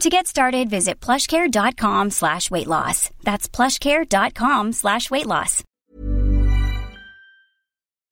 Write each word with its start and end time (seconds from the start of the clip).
To 0.00 0.08
get 0.08 0.28
started, 0.28 0.70
visit 0.70 1.00
plushcare.com 1.00 2.10
slash 2.10 2.52
weight 2.52 2.68
loss. 2.68 3.10
That's 3.24 3.48
plushcare.com 3.48 4.72
slash 4.72 5.10
weight 5.10 5.26
loss. 5.26 5.64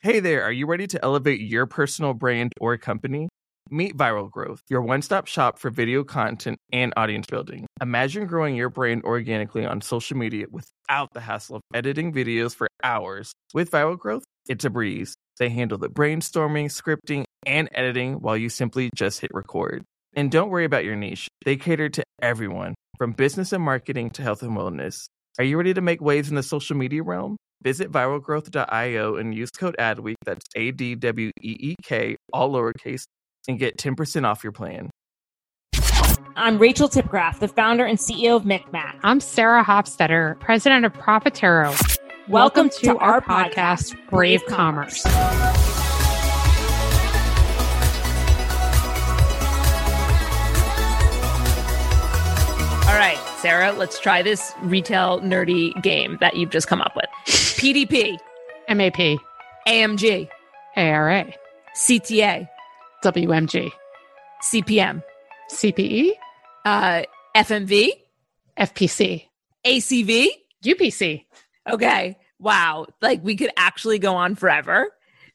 Hey 0.01 0.19
there, 0.19 0.42
are 0.42 0.53
you 0.53 0.67
ready 0.67 0.89
to 0.89 1.05
elevate 1.05 1.41
your 1.41 1.67
personal 1.67 2.12
brand 2.12 2.53
or 2.61 2.77
company? 2.77 3.29
Meet 3.70 3.97
Viral 3.97 4.31
Growth, 4.31 4.62
your 4.69 4.83
one 4.83 5.01
stop 5.01 5.27
shop 5.27 5.59
for 5.59 5.70
video 5.70 6.03
content 6.03 6.59
and 6.73 6.92
audience 6.97 7.27
building. 7.29 7.67
Imagine 7.81 8.27
growing 8.27 8.57
your 8.57 8.69
brand 8.69 9.03
organically 9.05 9.64
on 9.64 9.81
social 9.81 10.17
media 10.17 10.47
without 10.51 11.09
the 11.12 11.20
hassle 11.20 11.57
of 11.57 11.62
editing 11.73 12.12
videos 12.12 12.55
for 12.55 12.69
hours. 12.83 13.33
With 13.55 13.70
Viral 13.70 13.98
Growth, 13.98 14.25
it's 14.48 14.64
a 14.64 14.70
breeze. 14.70 15.14
They 15.39 15.51
handle 15.51 15.79
the 15.79 15.89
brainstorming, 15.89 16.67
scripting, 16.67 17.25
and 17.45 17.69
editing 17.73 18.14
while 18.14 18.37
you 18.37 18.48
simply 18.48 18.91
just 18.95 19.20
hit 19.20 19.31
record. 19.33 19.84
And 20.17 20.31
don't 20.31 20.48
worry 20.48 20.64
about 20.64 20.84
your 20.84 20.97
niche. 20.97 21.28
They 21.45 21.56
cater 21.56 21.91
to 21.91 22.03
everyone, 22.22 22.75
from 22.97 23.12
business 23.12 23.53
and 23.53 23.62
marketing 23.62 24.11
to 24.12 24.23
health 24.23 24.42
and 24.42 24.56
wellness. 24.56 25.05
Are 25.39 25.45
you 25.45 25.58
ready 25.58 25.75
to 25.75 25.83
make 25.83 26.00
waves 26.00 26.31
in 26.31 26.36
the 26.36 26.42
social 26.42 26.75
media 26.75 27.03
realm? 27.03 27.36
Visit 27.62 27.92
viralgrowth.io 27.92 29.17
and 29.17 29.34
use 29.34 29.50
code 29.50 29.77
ADWEEK, 29.78 30.14
that's 30.25 30.45
A 30.56 30.70
D 30.70 30.95
W 30.95 31.31
E 31.42 31.56
E 31.61 31.75
K, 31.83 32.17
all 32.33 32.50
lowercase, 32.50 33.05
and 33.47 33.58
get 33.58 33.77
10% 33.77 34.25
off 34.25 34.42
your 34.42 34.53
plan. 34.53 34.89
I'm 36.34 36.58
Rachel 36.58 36.89
Tipograph, 36.89 37.39
the 37.39 37.48
founder 37.48 37.84
and 37.84 37.98
CEO 37.98 38.36
of 38.36 38.45
MikMak. 38.45 38.98
I'm 39.03 39.20
Sarah 39.20 39.64
Hofstetter, 39.64 40.41
president 40.41 40.86
of 40.86 40.95
Profitero. 40.95 41.69
Welcome, 42.28 42.28
Welcome 42.28 42.70
to, 42.70 42.80
to, 42.86 42.98
our, 42.98 43.20
podcast, 43.20 43.53
podcast 43.55 44.08
Brave, 44.08 44.41
Brave 44.41 44.47
Commerce. 44.47 45.03
Commerce. 45.03 45.45
Sarah, 53.39 53.73
let's 53.73 53.98
try 54.01 54.23
this 54.23 54.52
retail 54.63 55.20
nerdy 55.20 55.70
game 55.83 56.17
that 56.20 56.36
you've 56.36 56.51
just 56.51 56.69
come 56.69 56.80
up 56.80 56.97
with. 56.97 57.05
PDP, 57.27 58.19
MAP, 58.69 59.19
AMG, 59.69 60.29
ARA, 60.74 61.33
CTA, 61.77 62.48
WMG, 63.05 63.70
CPM, 64.42 65.02
CPE, 65.52 66.11
uh, 66.64 67.02
FMV, 67.36 67.91
FPC, 68.58 69.27
ACV, 69.67 70.29
UPC. 70.64 71.24
Okay. 71.68 72.17
Wow. 72.39 72.86
Like 73.03 73.23
we 73.23 73.36
could 73.36 73.51
actually 73.57 73.98
go 73.98 74.14
on 74.14 74.35
forever. 74.35 74.89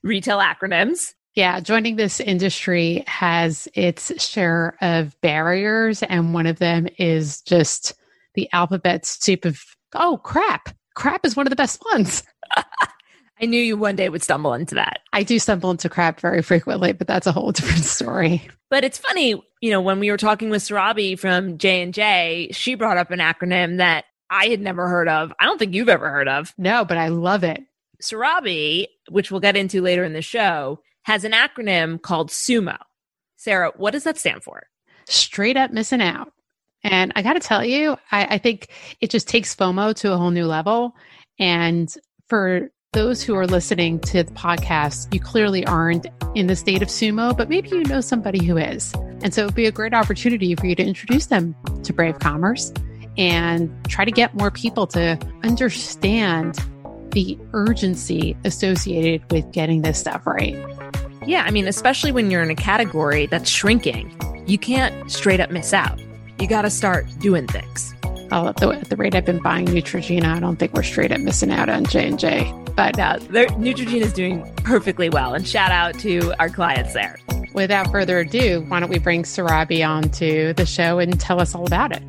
Retail 0.03 0.39
acronyms. 0.39 1.13
Yeah, 1.35 1.61
joining 1.61 1.95
this 1.95 2.19
industry 2.19 3.03
has 3.07 3.67
its 3.73 4.21
share 4.21 4.75
of 4.81 5.19
barriers, 5.21 6.03
and 6.03 6.33
one 6.33 6.45
of 6.45 6.59
them 6.59 6.87
is 6.97 7.41
just 7.41 7.93
the 8.35 8.49
alphabet 8.51 9.05
soup 9.05 9.45
of 9.45 9.61
oh 9.93 10.19
crap. 10.23 10.69
Crap 10.93 11.25
is 11.25 11.35
one 11.35 11.47
of 11.47 11.49
the 11.49 11.55
best 11.55 11.81
ones. 11.91 12.23
I 13.41 13.45
knew 13.45 13.61
you 13.61 13.75
one 13.77 13.95
day 13.95 14.09
would 14.09 14.21
stumble 14.21 14.53
into 14.53 14.75
that. 14.75 14.99
I 15.13 15.23
do 15.23 15.39
stumble 15.39 15.71
into 15.71 15.89
crap 15.89 16.19
very 16.19 16.41
frequently, 16.41 16.91
but 16.91 17.07
that's 17.07 17.25
a 17.25 17.31
whole 17.31 17.51
different 17.51 17.85
story. 17.85 18.47
But 18.69 18.83
it's 18.83 18.97
funny, 18.97 19.41
you 19.61 19.71
know, 19.71 19.81
when 19.81 19.99
we 19.99 20.11
were 20.11 20.17
talking 20.17 20.49
with 20.49 20.61
Surabhi 20.61 21.17
from 21.17 21.57
J 21.57 21.81
and 21.81 21.93
J, 21.93 22.49
she 22.51 22.75
brought 22.75 22.97
up 22.97 23.09
an 23.09 23.19
acronym 23.19 23.77
that 23.77 24.05
I 24.29 24.45
had 24.47 24.61
never 24.61 24.87
heard 24.87 25.07
of. 25.07 25.33
I 25.39 25.45
don't 25.45 25.57
think 25.57 25.73
you've 25.73 25.89
ever 25.89 26.09
heard 26.09 26.27
of. 26.27 26.53
No, 26.57 26.85
but 26.85 26.97
I 26.97 27.07
love 27.07 27.43
it. 27.43 27.61
Surabhi, 28.01 28.87
which 29.09 29.31
we'll 29.31 29.39
get 29.39 29.57
into 29.57 29.81
later 29.81 30.03
in 30.03 30.13
the 30.13 30.21
show, 30.21 30.79
has 31.03 31.23
an 31.23 31.31
acronym 31.31 32.01
called 32.01 32.29
SUMO. 32.29 32.77
Sarah, 33.37 33.71
what 33.75 33.91
does 33.91 34.03
that 34.03 34.17
stand 34.17 34.43
for? 34.43 34.67
Straight 35.07 35.57
up 35.57 35.71
missing 35.71 36.01
out. 36.01 36.31
And 36.83 37.11
I 37.15 37.21
got 37.21 37.33
to 37.33 37.39
tell 37.39 37.63
you, 37.63 37.97
I, 38.11 38.35
I 38.35 38.37
think 38.37 38.69
it 38.99 39.09
just 39.09 39.27
takes 39.27 39.55
FOMO 39.55 39.95
to 39.97 40.13
a 40.13 40.17
whole 40.17 40.31
new 40.31 40.45
level. 40.45 40.95
And 41.39 41.93
for 42.27 42.69
those 42.93 43.21
who 43.21 43.35
are 43.35 43.47
listening 43.47 43.99
to 43.99 44.23
the 44.23 44.31
podcast, 44.33 45.13
you 45.13 45.19
clearly 45.19 45.65
aren't 45.65 46.07
in 46.35 46.47
the 46.47 46.55
state 46.55 46.81
of 46.81 46.87
sumo, 46.89 47.35
but 47.35 47.49
maybe 47.49 47.69
you 47.69 47.83
know 47.83 48.01
somebody 48.01 48.43
who 48.43 48.57
is. 48.57 48.93
And 49.23 49.33
so 49.33 49.43
it 49.43 49.45
would 49.45 49.55
be 49.55 49.65
a 49.65 49.71
great 49.71 49.93
opportunity 49.93 50.55
for 50.55 50.65
you 50.65 50.75
to 50.75 50.83
introduce 50.83 51.27
them 51.27 51.55
to 51.83 51.93
Brave 51.93 52.19
Commerce 52.19 52.73
and 53.17 53.71
try 53.87 54.05
to 54.05 54.11
get 54.11 54.35
more 54.35 54.51
people 54.51 54.87
to 54.87 55.17
understand 55.43 56.57
the 57.11 57.37
urgency 57.53 58.35
associated 58.45 59.29
with 59.31 59.51
getting 59.51 59.81
this 59.81 59.99
stuff 59.99 60.25
right. 60.25 60.55
Yeah, 61.25 61.43
I 61.45 61.51
mean, 61.51 61.67
especially 61.67 62.11
when 62.11 62.31
you're 62.31 62.41
in 62.41 62.49
a 62.49 62.55
category 62.55 63.27
that's 63.27 63.49
shrinking, 63.49 64.15
you 64.47 64.57
can't 64.57 65.11
straight 65.11 65.39
up 65.39 65.51
miss 65.51 65.73
out. 65.73 65.99
You 66.39 66.47
got 66.47 66.63
to 66.63 66.69
start 66.69 67.05
doing 67.19 67.47
things. 67.47 67.93
Oh, 68.31 68.47
at 68.47 68.55
the, 68.57 68.69
at 68.69 68.89
the 68.89 68.95
rate 68.95 69.13
I've 69.13 69.25
been 69.25 69.41
buying 69.41 69.67
Neutrogena, 69.67 70.25
I 70.25 70.39
don't 70.39 70.55
think 70.55 70.73
we're 70.73 70.83
straight 70.83 71.11
up 71.11 71.19
missing 71.19 71.51
out 71.51 71.69
on 71.69 71.85
J 71.85 72.07
and 72.07 72.17
J. 72.17 72.51
But 72.75 72.97
uh, 72.97 73.19
Neutrogena 73.19 74.01
is 74.01 74.13
doing 74.13 74.49
perfectly 74.63 75.09
well, 75.09 75.33
and 75.33 75.45
shout 75.45 75.71
out 75.71 75.99
to 75.99 76.33
our 76.39 76.49
clients 76.49 76.93
there. 76.93 77.19
Without 77.53 77.91
further 77.91 78.19
ado, 78.19 78.63
why 78.69 78.79
don't 78.79 78.89
we 78.89 78.99
bring 78.99 79.23
Surabhi 79.23 79.87
on 79.87 80.09
to 80.11 80.53
the 80.53 80.65
show 80.65 80.99
and 80.99 81.19
tell 81.19 81.41
us 81.41 81.53
all 81.53 81.67
about 81.67 81.91
it? 81.91 82.01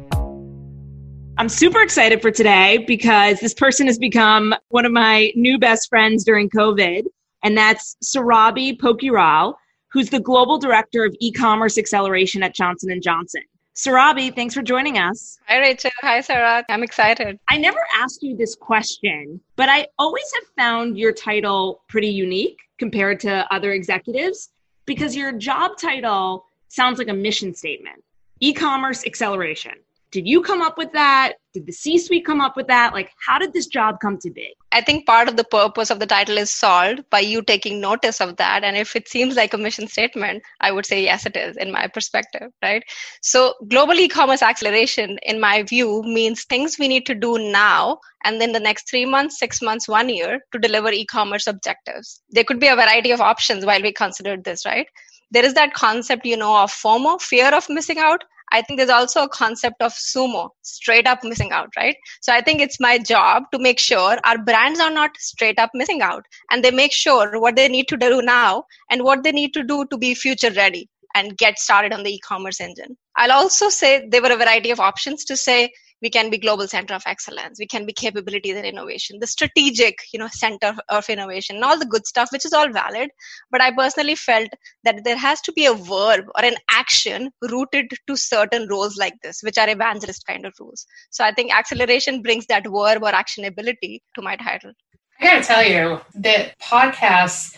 I'm 1.39 1.49
super 1.49 1.81
excited 1.81 2.21
for 2.21 2.31
today 2.31 2.85
because 2.87 3.41
this 3.41 3.55
person 3.55 3.87
has 3.87 3.99
become 3.99 4.55
one 4.69 4.85
of 4.85 4.93
my 4.93 5.33
new 5.35 5.59
best 5.59 5.89
friends 5.89 6.25
during 6.25 6.51
COVID 6.51 7.07
and 7.43 7.57
that's 7.57 7.97
Surabhi 8.05 8.79
Pokhriyal, 8.79 9.55
who's 9.91 10.11
the 10.11 10.21
global 10.21 10.59
director 10.59 11.05
of 11.05 11.17
e-commerce 11.21 11.79
acceleration 11.79 12.43
at 12.43 12.55
Johnson 12.55 13.01
& 13.01 13.03
Johnson. 13.03 13.43
Surabhi, 13.75 14.35
thanks 14.35 14.55
for 14.55 14.61
joining 14.63 14.99
us. 14.99 15.39
Hi, 15.49 15.59
Rachel. 15.59 15.91
Hi, 16.03 16.21
Sarah. 16.21 16.63
I'm 16.69 16.83
excited. 16.83 17.39
I 17.49 17.57
never 17.57 17.81
asked 17.95 18.23
you 18.23 18.37
this 18.37 18.55
question, 18.55 19.41
but 19.57 19.71
I 19.71 19.89
always 19.99 20.31
have 20.35 20.45
found 20.57 20.99
your 20.99 21.13
title 21.13 21.83
pretty 21.89 22.11
unique 22.11 22.59
compared 22.79 23.19
to 23.21 23.53
other 23.53 23.73
executives 23.73 24.51
because 24.85 25.17
your 25.17 25.33
job 25.33 25.79
title 25.81 26.45
sounds 26.69 26.99
like 26.99 27.09
a 27.09 27.15
mission 27.15 27.55
statement 27.55 28.05
e 28.41 28.53
commerce 28.53 29.07
acceleration. 29.07 29.73
Did 30.13 30.29
you 30.29 30.43
come 30.43 30.61
up 30.61 30.77
with 30.77 30.93
that? 30.93 31.37
Did 31.55 31.67
the 31.67 31.73
C 31.73 31.97
suite 31.97 32.27
come 32.27 32.43
up 32.43 32.55
with 32.55 32.67
that? 32.67 32.93
Like, 32.93 33.11
how 33.27 33.39
did 33.39 33.55
this 33.55 33.67
job 33.67 33.97
come 34.01 34.19
to 34.19 34.31
be? 34.31 34.55
I 34.71 34.83
think 34.83 35.07
part 35.07 35.27
of 35.27 35.39
the 35.39 35.45
purpose 35.45 35.89
of 35.89 36.01
the 36.01 36.07
title 36.07 36.37
is 36.37 36.51
solved 36.51 37.01
by 37.09 37.21
you 37.21 37.41
taking 37.41 37.81
notice 37.81 38.21
of 38.21 38.37
that. 38.37 38.63
And 38.63 38.77
if 38.77 38.95
it 38.95 39.09
seems 39.09 39.37
like 39.37 39.55
a 39.55 39.59
mission 39.59 39.89
statement, 39.89 40.43
I 40.61 40.71
would 40.71 40.85
say 40.85 41.03
yes, 41.03 41.25
it 41.25 41.35
is 41.35 41.57
in 41.57 41.73
my 41.73 41.87
perspective, 41.87 42.53
right? 42.63 42.83
So, 43.23 43.55
global 43.69 43.95
e 43.95 44.07
commerce 44.07 44.43
acceleration, 44.43 45.19
in 45.23 45.41
my 45.41 45.63
view, 45.63 46.03
means 46.03 46.45
things 46.45 46.79
we 46.79 46.89
need 46.89 47.07
to 47.07 47.15
do 47.15 47.39
now 47.39 47.99
and 48.25 48.39
then 48.39 48.53
the 48.53 48.61
next 48.61 48.91
three 48.91 49.07
months, 49.07 49.39
six 49.39 49.63
months, 49.63 49.89
one 49.89 50.11
year 50.11 50.41
to 50.53 50.59
deliver 50.59 50.93
e 50.93 51.07
commerce 51.07 51.47
objectives. 51.47 52.21
There 52.29 52.45
could 52.45 52.61
be 52.61 52.69
a 52.69 52.77
variety 52.77 53.13
of 53.13 53.23
options 53.23 53.65
while 53.65 53.81
we 53.81 53.93
consider 53.93 54.37
this, 54.37 54.67
right? 54.67 54.87
There 55.31 55.45
is 55.45 55.55
that 55.55 55.73
concept, 55.73 56.27
you 56.27 56.37
know, 56.37 56.55
of 56.55 56.71
FOMO, 56.71 57.19
fear 57.19 57.55
of 57.55 57.67
missing 57.71 57.99
out 57.99 58.23
I 58.53 58.63
think 58.63 58.79
there's 58.79 58.91
also 58.91 59.23
a 59.23 59.29
concept 59.29 59.83
of 59.83 59.93
sumo, 59.93 60.51
straight 60.63 61.07
up 61.07 61.25
missing 61.25 61.53
out, 61.53 61.71
right? 61.77 61.97
So 62.21 62.33
I 62.33 62.43
think 62.43 62.61
it's 62.61 62.79
my 62.79 62.99
job 62.99 63.45
to 63.53 63.59
make 63.59 63.79
sure 63.79 64.19
our 64.25 64.39
brands 64.39 64.79
are 64.79 64.91
not 64.91 65.17
straight 65.17 65.59
up 65.59 65.71
missing 65.75 66.03
out 66.03 66.25
and 66.51 66.63
they 66.63 66.71
make 66.71 66.93
sure 66.93 67.41
what 67.41 67.57
they 67.57 67.69
need 67.69 67.89
to 67.89 67.97
do 67.97 68.21
now 68.21 68.65
and 68.91 69.03
what 69.05 69.23
they 69.25 69.33
need 69.33 69.55
to 69.55 69.63
do 69.63 69.87
to 69.91 69.97
be 69.97 70.15
future 70.15 70.51
ready 70.51 70.89
and 71.15 71.37
get 71.39 71.59
started 71.59 71.93
on 71.93 72.03
the 72.03 72.15
e-commerce 72.15 72.61
engine. 72.61 72.97
I'll 73.17 73.33
also 73.33 73.69
say 73.69 74.07
there 74.09 74.23
were 74.23 74.33
a 74.33 74.37
variety 74.37 74.71
of 74.71 74.81
options 74.81 75.25
to 75.27 75.37
say 75.37 75.73
we 76.03 76.11
can 76.11 76.31
be 76.31 76.39
global 76.39 76.67
center 76.67 76.95
of 76.95 77.03
excellence. 77.07 77.59
We 77.59 77.67
can 77.67 77.87
be 77.87 77.93
capabilities 77.93 78.57
and 78.57 78.67
innovation. 78.67 79.19
The 79.21 79.27
strategic 79.27 79.99
you 80.13 80.19
know 80.19 80.29
center 80.29 80.75
of 80.89 81.09
innovation 81.09 81.57
and 81.57 81.65
all 81.65 81.79
the 81.79 81.87
good 81.87 82.07
stuff 82.07 82.31
which 82.33 82.45
is 82.45 82.53
all 82.53 82.71
valid. 82.71 83.11
But 83.51 83.61
i 83.61 83.71
personally 83.71 84.15
felt 84.15 84.49
that 84.85 85.05
there 85.05 85.17
has 85.17 85.41
to 85.43 85.53
be 85.53 85.67
a 85.67 85.75
verb 85.75 86.25
or 86.37 86.45
an 86.45 86.57
action 86.71 87.31
rooted 87.51 87.91
to 88.07 88.17
certain 88.17 88.67
roles 88.69 88.97
like 88.97 89.15
this 89.23 89.41
which 89.43 89.59
are 89.59 89.69
evangelist 89.69 90.27
kind 90.27 90.47
of 90.47 90.55
roles 90.61 90.87
so 91.11 91.25
i 91.25 91.33
think 91.33 91.55
acceleration 91.55 92.23
brings 92.23 92.47
that 92.47 92.65
verb 92.65 93.03
or 93.03 93.13
actionability 93.13 94.01
to 94.15 94.23
my 94.23 94.37
title. 94.37 94.73
I 95.21 95.25
gotta 95.25 95.45
tell 95.45 95.65
you 95.65 96.01
that 96.15 96.59
podcasts 96.59 97.57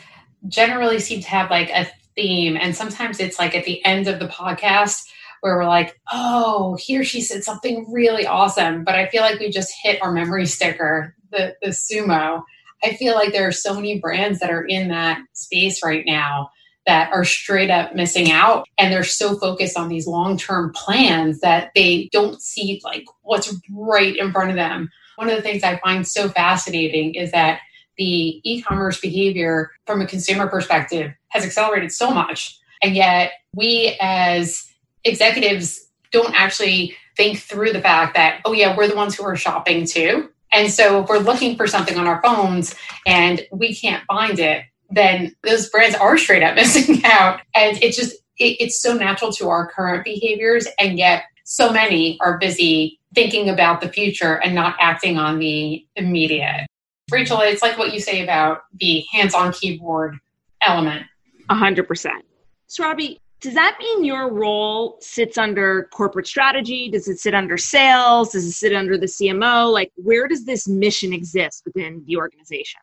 generally 0.49 0.99
seem 0.99 1.21
to 1.23 1.29
have 1.29 1.51
like 1.51 1.71
a 1.71 1.87
theme 2.15 2.57
and 2.61 2.77
sometimes 2.77 3.21
it's 3.21 3.39
like 3.39 3.55
at 3.55 3.65
the 3.65 3.85
end 3.85 4.07
of 4.07 4.19
the 4.19 4.29
podcast 4.29 5.05
where 5.45 5.59
we're 5.59 5.67
like, 5.67 6.01
oh, 6.11 6.75
here 6.81 7.05
she 7.05 7.21
said 7.21 7.45
something 7.45 7.85
really 7.93 8.27
awesome, 8.27 8.83
but 8.83 8.95
I 8.95 9.09
feel 9.09 9.21
like 9.21 9.39
we 9.39 9.51
just 9.51 9.75
hit 9.83 10.01
our 10.01 10.11
memory 10.11 10.47
sticker, 10.47 11.15
the, 11.33 11.55
the 11.61 11.69
sumo. 11.69 12.43
I 12.83 12.95
feel 12.95 13.13
like 13.13 13.33
there 13.33 13.47
are 13.47 13.53
so 13.53 13.75
many 13.75 14.01
brands 14.01 14.41
that 14.41 14.51
are 14.51 14.65
in 14.65 14.89
that 14.89 15.21
space 15.35 15.85
right 15.85 16.03
now 16.07 16.49
that 16.87 17.13
are 17.13 17.27
straight 17.27 17.69
up 17.69 17.95
missing 17.95 18.31
out 18.33 18.67
and 18.79 18.91
they're 18.91 19.05
so 19.05 19.37
focused 19.39 19.77
on 19.77 19.91
these 19.91 20.07
long-term 20.07 20.73
plans 20.75 21.41
that 21.41 21.73
they 21.75 22.09
don't 22.11 22.41
see 22.41 22.81
like 22.83 23.05
what's 23.21 23.55
right 23.71 24.17
in 24.17 24.33
front 24.33 24.49
of 24.49 24.57
them. 24.57 24.89
One 25.17 25.29
of 25.29 25.37
the 25.37 25.43
things 25.43 25.63
I 25.63 25.79
find 25.81 26.09
so 26.09 26.31
fascinating 26.31 27.17
is 27.17 27.33
that 27.33 27.61
the 27.99 28.41
e-commerce 28.51 28.99
behavior 28.99 29.73
from 29.85 30.01
a 30.01 30.07
consumer 30.07 30.47
perspective 30.49 31.13
has 31.29 31.45
accelerated 31.45 31.93
so 31.93 32.11
much 32.11 32.59
and 32.83 32.97
yet 32.97 33.33
we 33.55 33.97
as 34.01 34.71
executives 35.05 35.89
don't 36.13 36.35
actually 36.35 36.97
think 37.17 37.39
through 37.39 37.73
the 37.73 37.81
fact 37.81 38.15
that, 38.15 38.41
oh, 38.45 38.53
yeah, 38.53 38.77
we're 38.77 38.89
the 38.89 38.97
ones 38.97 39.15
who 39.15 39.25
are 39.25 39.37
shopping 39.37 39.87
too. 39.87 40.31
And 40.53 40.71
so 40.71 41.03
if 41.03 41.09
we're 41.09 41.19
looking 41.19 41.57
for 41.57 41.67
something 41.67 41.99
on 41.99 42.07
our 42.07 42.23
phones 42.23 42.75
and 43.07 43.45
we 43.53 43.75
can't 43.75 44.05
find 44.07 44.39
it, 44.39 44.65
then 44.91 45.35
those 45.43 45.69
brands 45.69 45.97
are 45.97 46.17
straight 46.17 46.43
up 46.43 46.55
missing 46.57 47.05
out. 47.05 47.41
And 47.55 47.83
it's 47.83 47.97
just, 47.97 48.13
it, 48.39 48.57
it's 48.61 48.81
so 48.81 48.95
natural 48.95 49.33
to 49.33 49.49
our 49.49 49.69
current 49.71 50.05
behaviors. 50.05 50.67
And 50.79 50.99
yet, 50.99 51.25
so 51.45 51.71
many 51.71 52.19
are 52.21 52.39
busy 52.39 52.99
thinking 53.15 53.49
about 53.49 53.81
the 53.81 53.89
future 53.89 54.41
and 54.43 54.55
not 54.55 54.77
acting 54.81 55.19
on 55.19 55.39
the 55.39 55.87
immediate. 55.95 56.67
Rachel, 57.11 57.41
it's 57.41 57.63
like 57.63 57.79
what 57.79 57.93
you 57.93 58.01
say 58.01 58.23
about 58.23 58.63
the 58.81 59.05
hands 59.13 59.35
on 59.35 59.53
keyboard 59.53 60.19
element. 60.63 61.07
A 61.51 61.55
hundred 61.55 61.87
percent. 61.87 62.25
Surabhi, 62.69 63.19
does 63.45 63.53
that 63.53 63.77
mean 63.79 64.05
your 64.05 64.33
role 64.33 64.97
sits 65.03 65.37
under 65.37 65.91
corporate 65.93 66.27
strategy? 66.27 66.89
Does 66.89 67.09
it 67.09 67.19
sit 67.19 67.35
under 67.35 67.59
sales? 67.59 68.33
Does 68.33 68.47
it 68.47 68.53
sit 68.53 68.75
under 68.75 68.97
the 68.97 69.05
CMO? 69.05 69.71
Like, 69.71 69.93
where 69.97 70.27
does 70.27 70.47
this 70.47 70.67
mission 70.67 71.13
exist 71.13 71.63
within 71.67 72.03
the 72.07 72.17
organization? 72.17 72.81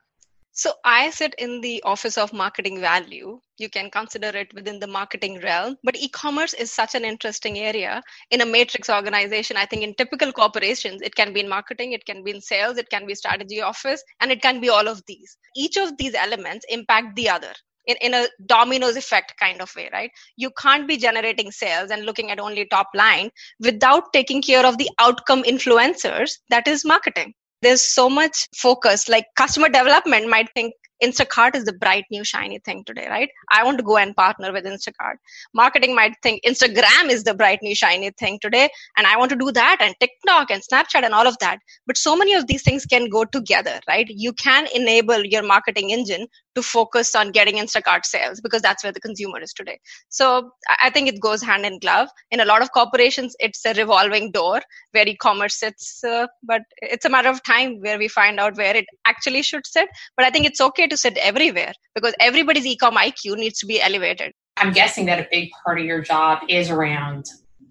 So 0.51 0.73
I 0.85 1.09
sit 1.09 1.33
in 1.39 1.61
the 1.61 1.81
office 1.83 2.15
of 2.15 2.31
marketing 2.31 2.79
value. 2.79 3.39
You 3.57 3.69
can 3.71 3.89
consider 3.89 4.27
it 4.37 4.53
within 4.53 4.77
the 4.79 4.85
marketing 4.85 5.39
realm, 5.39 5.77
but 5.83 5.97
e-commerce 5.97 6.53
is 6.53 6.71
such 6.71 6.93
an 6.93 7.05
interesting 7.05 7.57
area 7.57 8.03
in 8.29 8.41
a 8.41 8.45
matrix 8.45 8.87
organization. 8.87 9.57
I 9.57 9.65
think 9.65 9.81
in 9.81 9.95
typical 9.95 10.31
corporations, 10.31 11.01
it 11.01 11.15
can 11.15 11.33
be 11.33 11.39
in 11.39 11.49
marketing, 11.49 11.93
it 11.93 12.05
can 12.05 12.23
be 12.23 12.29
in 12.29 12.41
sales, 12.41 12.77
it 12.77 12.91
can 12.91 13.07
be 13.07 13.15
strategy 13.15 13.61
office, 13.61 14.03
and 14.19 14.31
it 14.31 14.43
can 14.43 14.61
be 14.61 14.69
all 14.69 14.87
of 14.87 15.01
these. 15.07 15.35
Each 15.55 15.75
of 15.77 15.97
these 15.97 16.13
elements 16.13 16.67
impact 16.69 17.15
the 17.15 17.29
other 17.29 17.53
in, 17.85 17.95
in 18.01 18.13
a 18.13 18.27
dominoes 18.45 18.95
effect 18.95 19.33
kind 19.39 19.61
of 19.61 19.73
way 19.75 19.89
right 19.93 20.11
you 20.37 20.49
can't 20.57 20.87
be 20.87 20.97
generating 20.97 21.51
sales 21.51 21.91
and 21.91 22.05
looking 22.05 22.31
at 22.31 22.39
only 22.39 22.65
top 22.65 22.87
line 22.93 23.29
without 23.59 24.11
taking 24.13 24.41
care 24.41 24.65
of 24.65 24.77
the 24.77 24.89
outcome 24.99 25.43
influencers 25.43 26.33
that 26.49 26.67
is 26.67 26.85
marketing 26.85 27.33
there's 27.61 27.81
so 27.81 28.09
much 28.09 28.47
focus 28.55 29.07
like 29.07 29.25
customer 29.35 29.69
development 29.69 30.29
might 30.29 30.49
think 30.53 30.73
Instacart 31.03 31.55
is 31.55 31.65
the 31.65 31.73
bright 31.73 32.05
new 32.11 32.23
shiny 32.23 32.59
thing 32.59 32.83
today, 32.85 33.07
right? 33.09 33.29
I 33.51 33.63
want 33.63 33.77
to 33.79 33.83
go 33.83 33.97
and 33.97 34.15
partner 34.15 34.53
with 34.53 34.65
Instacart. 34.65 35.15
Marketing 35.53 35.95
might 35.95 36.13
think 36.21 36.43
Instagram 36.45 37.09
is 37.09 37.23
the 37.23 37.33
bright 37.33 37.59
new 37.63 37.73
shiny 37.73 38.11
thing 38.11 38.37
today, 38.39 38.69
and 38.97 39.07
I 39.07 39.17
want 39.17 39.31
to 39.31 39.35
do 39.35 39.51
that, 39.51 39.77
and 39.79 39.95
TikTok 39.99 40.51
and 40.51 40.61
Snapchat 40.61 41.03
and 41.03 41.13
all 41.13 41.27
of 41.27 41.37
that. 41.39 41.57
But 41.87 41.97
so 41.97 42.15
many 42.15 42.33
of 42.33 42.47
these 42.47 42.61
things 42.61 42.85
can 42.85 43.09
go 43.09 43.25
together, 43.25 43.79
right? 43.87 44.05
You 44.09 44.33
can 44.33 44.67
enable 44.75 45.25
your 45.25 45.43
marketing 45.43 45.91
engine 45.91 46.27
to 46.55 46.61
focus 46.61 47.15
on 47.15 47.31
getting 47.31 47.55
Instacart 47.55 48.05
sales 48.05 48.41
because 48.41 48.61
that's 48.61 48.83
where 48.83 48.91
the 48.91 48.99
consumer 48.99 49.39
is 49.39 49.53
today. 49.53 49.79
So 50.09 50.51
I 50.81 50.89
think 50.89 51.07
it 51.07 51.19
goes 51.19 51.41
hand 51.41 51.65
in 51.65 51.79
glove. 51.79 52.09
In 52.29 52.39
a 52.39 52.45
lot 52.45 52.61
of 52.61 52.71
corporations, 52.71 53.35
it's 53.39 53.65
a 53.65 53.73
revolving 53.73 54.31
door 54.31 54.61
where 54.91 55.07
e-commerce 55.07 55.59
sits, 55.59 56.03
uh, 56.03 56.27
but 56.43 56.61
it's 56.81 57.05
a 57.05 57.09
matter 57.09 57.29
of 57.29 57.43
time 57.43 57.79
where 57.79 57.97
we 57.97 58.07
find 58.07 58.39
out 58.39 58.57
where 58.57 58.75
it 58.75 58.85
actually 59.05 59.41
should 59.41 59.65
sit. 59.65 59.89
But 60.17 60.25
I 60.25 60.29
think 60.29 60.45
it's 60.45 60.61
okay 60.61 60.87
to 60.87 60.97
sit 60.97 61.17
everywhere 61.17 61.73
because 61.95 62.13
everybody's 62.19 62.65
e-com 62.65 62.95
IQ 62.95 63.37
needs 63.37 63.59
to 63.59 63.65
be 63.65 63.81
elevated. 63.81 64.33
I'm 64.57 64.73
guessing 64.73 65.05
that 65.05 65.19
a 65.19 65.27
big 65.31 65.49
part 65.63 65.79
of 65.79 65.85
your 65.85 66.01
job 66.01 66.39
is 66.49 66.69
around 66.69 67.25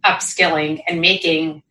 upskilling 0.04 0.82
and 0.88 1.00
making 1.00 1.62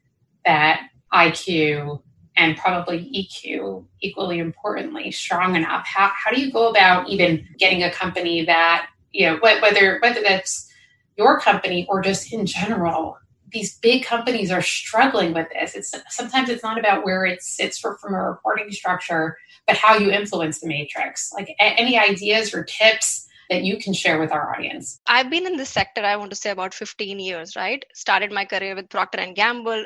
that 0.45 0.81
IQ 1.13 2.01
and 2.39 2.57
probably 2.57 3.11
EQ 3.13 3.85
equally 4.01 4.39
importantly 4.39 5.11
strong 5.11 5.55
enough. 5.55 5.85
How, 5.85 6.09
how 6.15 6.31
do 6.31 6.41
you 6.41 6.51
go 6.51 6.69
about 6.69 7.09
even 7.09 7.45
getting 7.57 7.83
a 7.83 7.91
company 7.91 8.45
that, 8.45 8.87
you 9.11 9.27
know, 9.27 9.37
whether, 9.41 9.99
whether 10.01 10.21
that's 10.21 10.71
your 11.17 11.39
company 11.39 11.85
or 11.89 12.01
just 12.01 12.31
in 12.31 12.45
general, 12.45 13.17
these 13.51 13.77
big 13.79 14.05
companies 14.05 14.51
are 14.51 14.61
struggling 14.61 15.33
with 15.33 15.47
this. 15.51 15.75
It's 15.75 15.93
sometimes 16.09 16.49
it's 16.49 16.63
not 16.63 16.79
about 16.79 17.03
where 17.03 17.25
it 17.25 17.41
sits 17.41 17.77
for, 17.77 17.97
from 17.97 18.13
a 18.13 18.23
reporting 18.23 18.71
structure 18.71 19.37
but 19.69 19.77
how 19.77 19.95
you 19.95 20.09
influence 20.09 20.59
the 20.59 20.67
matrix. 20.67 21.31
Like 21.31 21.49
a- 21.59 21.79
any 21.79 21.97
ideas 21.97 22.55
or 22.55 22.63
tips 22.63 23.27
that 23.51 23.63
you 23.63 23.77
can 23.77 23.93
share 23.93 24.19
with 24.19 24.31
our 24.31 24.55
audience? 24.55 24.99
I've 25.05 25.29
been 25.29 25.45
in 25.45 25.57
this 25.57 25.69
sector, 25.69 26.03
I 26.03 26.15
want 26.15 26.31
to 26.31 26.35
say 26.35 26.49
about 26.49 26.73
15 26.73 27.19
years, 27.19 27.55
right? 27.55 27.83
Started 27.93 28.31
my 28.31 28.45
career 28.45 28.75
with 28.75 28.89
Procter 28.89 29.19
and 29.19 29.35
Gamble, 29.35 29.85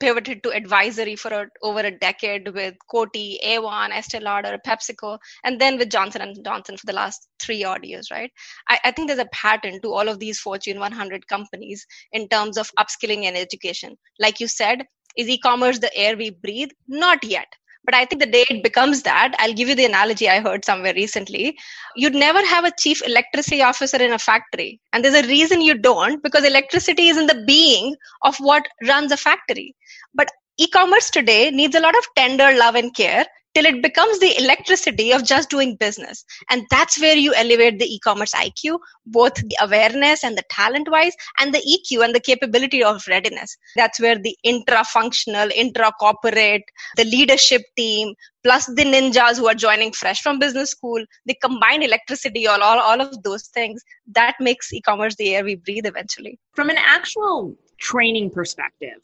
pivoted 0.00 0.42
to 0.42 0.50
advisory 0.50 1.16
for 1.16 1.32
a, 1.32 1.46
over 1.62 1.80
a 1.80 1.90
decade 1.90 2.52
with 2.52 2.74
Coty, 2.92 3.36
Avon, 3.42 3.92
Estee 3.92 4.20
Lauder, 4.20 4.58
PepsiCo, 4.66 5.18
and 5.44 5.60
then 5.60 5.78
with 5.78 5.90
Johnson 5.90 6.22
and 6.22 6.44
Johnson 6.44 6.76
for 6.76 6.86
the 6.86 6.92
last 6.92 7.28
three 7.40 7.64
odd 7.64 7.84
years, 7.84 8.10
right? 8.10 8.30
I, 8.68 8.78
I 8.84 8.90
think 8.90 9.08
there's 9.08 9.18
a 9.18 9.26
pattern 9.26 9.80
to 9.82 9.92
all 9.92 10.08
of 10.08 10.18
these 10.18 10.40
Fortune 10.40 10.78
100 10.78 11.26
companies 11.28 11.86
in 12.12 12.28
terms 12.28 12.58
of 12.58 12.70
upskilling 12.78 13.24
and 13.24 13.36
education. 13.36 13.96
Like 14.18 14.40
you 14.40 14.48
said, 14.48 14.84
is 15.16 15.28
e-commerce 15.28 15.78
the 15.78 15.94
air 15.96 16.16
we 16.16 16.30
breathe? 16.30 16.70
Not 16.88 17.22
yet. 17.24 17.46
But 17.84 17.94
I 17.94 18.04
think 18.04 18.20
the 18.20 18.30
day 18.30 18.44
it 18.48 18.62
becomes 18.62 19.02
that, 19.02 19.34
I'll 19.38 19.52
give 19.52 19.68
you 19.68 19.74
the 19.74 19.84
analogy 19.84 20.28
I 20.28 20.40
heard 20.40 20.64
somewhere 20.64 20.94
recently. 20.94 21.58
You'd 21.96 22.14
never 22.14 22.44
have 22.44 22.64
a 22.64 22.72
chief 22.78 23.02
electricity 23.06 23.62
officer 23.62 23.98
in 23.98 24.12
a 24.12 24.18
factory. 24.18 24.80
And 24.92 25.04
there's 25.04 25.22
a 25.22 25.28
reason 25.28 25.60
you 25.60 25.74
don't, 25.76 26.22
because 26.22 26.44
electricity 26.44 27.08
is 27.08 27.18
in 27.18 27.26
the 27.26 27.44
being 27.46 27.94
of 28.22 28.36
what 28.38 28.66
runs 28.86 29.12
a 29.12 29.16
factory. 29.16 29.74
But 30.14 30.30
e-commerce 30.56 31.10
today 31.10 31.50
needs 31.50 31.74
a 31.74 31.80
lot 31.80 31.96
of 31.96 32.04
tender 32.16 32.56
love 32.56 32.74
and 32.74 32.94
care 32.94 33.26
till 33.54 33.66
it 33.66 33.82
becomes 33.82 34.18
the 34.18 34.36
electricity 34.38 35.12
of 35.12 35.24
just 35.24 35.48
doing 35.48 35.76
business. 35.76 36.24
And 36.50 36.64
that's 36.70 37.00
where 37.00 37.16
you 37.16 37.32
elevate 37.34 37.78
the 37.78 37.86
e-commerce 37.86 38.32
IQ, 38.32 38.78
both 39.06 39.34
the 39.34 39.56
awareness 39.60 40.24
and 40.24 40.36
the 40.36 40.42
talent 40.50 40.90
wise, 40.90 41.14
and 41.38 41.54
the 41.54 41.60
EQ 41.60 42.04
and 42.04 42.14
the 42.14 42.20
capability 42.20 42.82
of 42.82 43.02
readiness. 43.08 43.56
That's 43.76 44.00
where 44.00 44.18
the 44.18 44.36
intra-functional, 44.42 45.50
intra-corporate, 45.54 46.64
the 46.96 47.04
leadership 47.04 47.62
team, 47.76 48.14
plus 48.42 48.66
the 48.66 48.84
ninjas 48.84 49.38
who 49.38 49.46
are 49.46 49.54
joining 49.54 49.92
fresh 49.92 50.20
from 50.20 50.38
business 50.38 50.70
school, 50.70 51.04
the 51.26 51.34
combined 51.42 51.84
electricity, 51.84 52.46
all, 52.46 52.62
all, 52.62 52.78
all 52.78 53.00
of 53.00 53.22
those 53.22 53.46
things, 53.48 53.82
that 54.12 54.34
makes 54.40 54.72
e-commerce 54.72 55.14
the 55.16 55.34
air 55.34 55.44
we 55.44 55.54
breathe 55.54 55.86
eventually. 55.86 56.38
From 56.54 56.70
an 56.70 56.78
actual 56.78 57.56
training 57.78 58.30
perspective, 58.30 58.98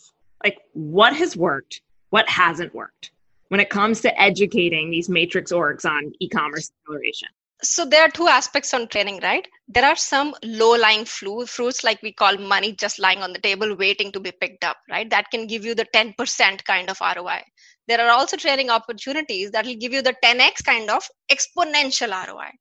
like 0.45 0.59
what 0.73 1.15
has 1.15 1.37
worked, 1.37 1.81
what 2.11 2.29
hasn't 2.29 2.75
worked? 2.75 3.13
When 3.51 3.61
it 3.61 3.69
comes 3.69 4.01
to 4.01 4.21
educating 4.21 4.91
these 4.91 5.09
matrix 5.09 5.53
orgs 5.53 5.85
on 5.85 6.13
e-commerce 6.21 6.71
acceleration? 6.71 7.29
So 7.63 7.85
there 7.85 8.03
are 8.03 8.09
two 8.09 8.27
aspects 8.27 8.73
on 8.73 8.89
training, 8.89 9.21
right? 9.23 9.47
There 9.69 9.85
are 9.85 9.97
some 9.97 10.35
low-lying 10.43 11.05
fruits, 11.05 11.85
like 11.85 12.01
we 12.03 12.13
call 12.13 12.39
money, 12.39 12.73
just 12.73 12.99
lying 12.99 13.23
on 13.23 13.35
the 13.35 13.39
table, 13.39 13.77
waiting 13.77 14.13
to 14.13 14.21
be 14.21 14.33
picked 14.33 14.65
up, 14.65 14.79
right? 14.89 15.11
That 15.11 15.31
can 15.31 15.47
give 15.47 15.65
you 15.65 15.75
the 15.75 15.85
10% 15.95 16.65
kind 16.65 16.89
of 16.89 16.99
ROI. 17.01 17.43
There 17.87 18.01
are 18.01 18.11
also 18.11 18.37
training 18.37 18.71
opportunities 18.71 19.51
that 19.51 19.67
will 19.67 19.77
give 19.77 19.93
you 19.93 20.01
the 20.01 20.15
10x 20.25 20.65
kind 20.65 20.89
of 20.89 21.03
exponential 21.31 22.13
ROI. 22.29 22.53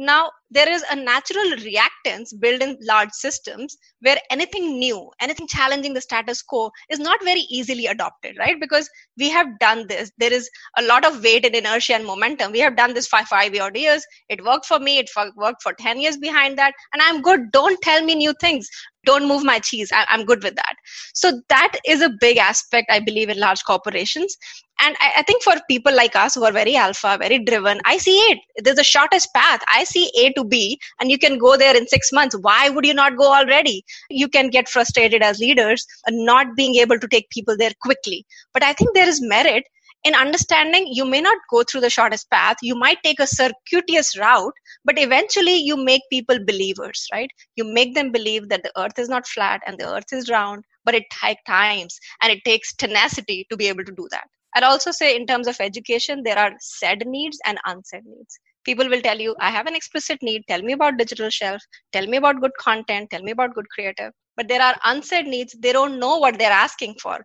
Now, 0.00 0.30
there 0.48 0.68
is 0.68 0.84
a 0.92 0.94
natural 0.94 1.50
reactance 1.56 2.32
built 2.38 2.62
in 2.62 2.78
large 2.82 3.10
systems 3.10 3.76
where 4.00 4.16
anything 4.30 4.78
new, 4.78 5.10
anything 5.20 5.48
challenging 5.48 5.92
the 5.92 6.00
status 6.00 6.40
quo 6.40 6.70
is 6.88 7.00
not 7.00 7.18
very 7.24 7.40
easily 7.50 7.86
adopted, 7.86 8.36
right? 8.38 8.60
Because 8.60 8.88
we 9.18 9.28
have 9.28 9.58
done 9.58 9.88
this. 9.88 10.12
There 10.16 10.32
is 10.32 10.48
a 10.78 10.84
lot 10.84 11.04
of 11.04 11.20
weight 11.24 11.44
and 11.44 11.54
inertia 11.54 11.96
and 11.96 12.06
momentum. 12.06 12.52
We 12.52 12.60
have 12.60 12.76
done 12.76 12.94
this 12.94 13.08
for 13.08 13.18
five 13.24 13.52
odd 13.58 13.76
years. 13.76 14.06
It 14.28 14.44
worked 14.44 14.66
for 14.66 14.78
me. 14.78 14.98
It 14.98 15.10
worked 15.36 15.64
for 15.64 15.72
10 15.72 16.00
years 16.00 16.16
behind 16.16 16.56
that. 16.58 16.74
And 16.92 17.02
I'm 17.02 17.20
good. 17.20 17.50
Don't 17.50 17.80
tell 17.82 18.04
me 18.04 18.14
new 18.14 18.32
things 18.40 18.68
don't 19.04 19.28
move 19.28 19.44
my 19.44 19.58
cheese 19.58 19.90
I, 19.92 20.04
am 20.14 20.24
good 20.24 20.42
with 20.42 20.56
that 20.56 20.74
so 21.14 21.40
that 21.48 21.72
is 21.86 22.02
a 22.02 22.10
big 22.20 22.36
aspect 22.36 22.90
i 22.90 22.98
believe 23.00 23.28
in 23.28 23.38
large 23.38 23.62
corporations 23.64 24.36
and 24.80 24.96
I, 25.00 25.12
I, 25.18 25.22
think 25.22 25.42
for 25.42 25.54
people 25.68 25.94
like 25.94 26.14
us 26.14 26.34
who 26.34 26.44
are 26.44 26.52
very 26.52 26.76
alpha 26.76 27.16
very 27.20 27.38
driven 27.38 27.80
i 27.84 27.96
see 27.98 28.18
it. 28.30 28.38
There's 28.64 28.76
the 28.76 28.84
shortest 28.84 29.28
path. 29.34 29.62
I 29.72 29.84
see 29.84 30.10
a 30.18 30.32
to 30.34 30.44
b 30.44 30.78
and 31.00 31.10
you 31.10 31.18
can 31.18 31.38
go 31.38 31.56
there 31.56 31.76
in 31.76 31.86
six 31.86 32.12
months. 32.12 32.36
Why 32.40 32.68
would 32.68 32.86
you 32.86 32.94
not 32.94 33.16
go 33.16 33.32
already? 33.32 33.84
You 34.10 34.28
can 34.28 34.50
get 34.50 34.68
frustrated 34.68 35.22
as 35.22 35.38
leaders 35.38 35.86
and 36.06 36.24
not 36.24 36.56
being 36.56 36.76
able 36.76 36.98
to 36.98 37.08
take 37.08 37.30
people 37.30 37.56
there 37.56 37.72
quickly. 37.82 38.24
But 38.52 38.62
i 38.62 38.72
think 38.72 38.94
there 38.94 39.08
is 39.08 39.20
merit 39.20 39.64
in 40.04 40.14
understanding 40.14 40.86
you 40.86 41.04
may 41.04 41.20
not 41.20 41.38
go 41.50 41.62
through 41.64 41.80
the 41.80 41.90
shortest 41.90 42.30
path. 42.30 42.56
You 42.62 42.76
might 42.76 43.02
take 43.02 43.18
a 43.20 43.26
circuitous 43.26 44.16
route 44.16 44.54
but 44.84 44.98
eventually 44.98 45.56
you 45.56 45.76
make 45.76 46.02
people 46.10 46.38
believers 46.44 47.06
right? 47.12 47.30
You 47.56 47.64
make 47.64 47.94
them 47.94 48.12
believe 48.12 48.48
that 48.48 48.62
the 48.62 48.72
earth 48.80 48.98
is 48.98 49.08
not 49.08 49.26
flat 49.26 49.60
and 49.66 49.78
the 49.78 49.92
earth 49.92 50.12
is 50.12 50.30
round 50.30 50.64
but 50.84 50.94
it 50.94 51.04
takes 51.10 51.42
times 51.46 51.98
and 52.22 52.32
it 52.32 52.44
takes 52.44 52.74
tenacity 52.74 53.46
to 53.50 53.56
be 53.56 53.68
able 53.68 53.84
to 53.84 53.92
do 53.92 54.08
that 54.10 54.26
i'd 54.58 54.68
also 54.70 54.90
say 54.90 55.14
in 55.14 55.26
terms 55.30 55.46
of 55.46 55.60
education 55.60 56.22
there 56.28 56.38
are 56.44 56.52
said 56.60 57.02
needs 57.06 57.38
and 57.46 57.58
unsaid 57.72 58.04
needs 58.04 58.38
people 58.64 58.88
will 58.88 59.04
tell 59.08 59.24
you 59.26 59.34
i 59.40 59.50
have 59.56 59.66
an 59.72 59.80
explicit 59.80 60.18
need 60.28 60.42
tell 60.48 60.62
me 60.68 60.76
about 60.78 60.98
digital 60.98 61.30
shelf 61.38 61.62
tell 61.92 62.06
me 62.06 62.22
about 62.22 62.40
good 62.44 62.56
content 62.66 63.10
tell 63.10 63.22
me 63.22 63.36
about 63.38 63.54
good 63.54 63.68
creative 63.74 64.12
but 64.36 64.48
there 64.48 64.62
are 64.68 64.76
unsaid 64.92 65.26
needs 65.26 65.56
they 65.66 65.72
don't 65.78 65.98
know 65.98 66.16
what 66.18 66.38
they're 66.38 66.60
asking 66.66 66.94
for 67.02 67.18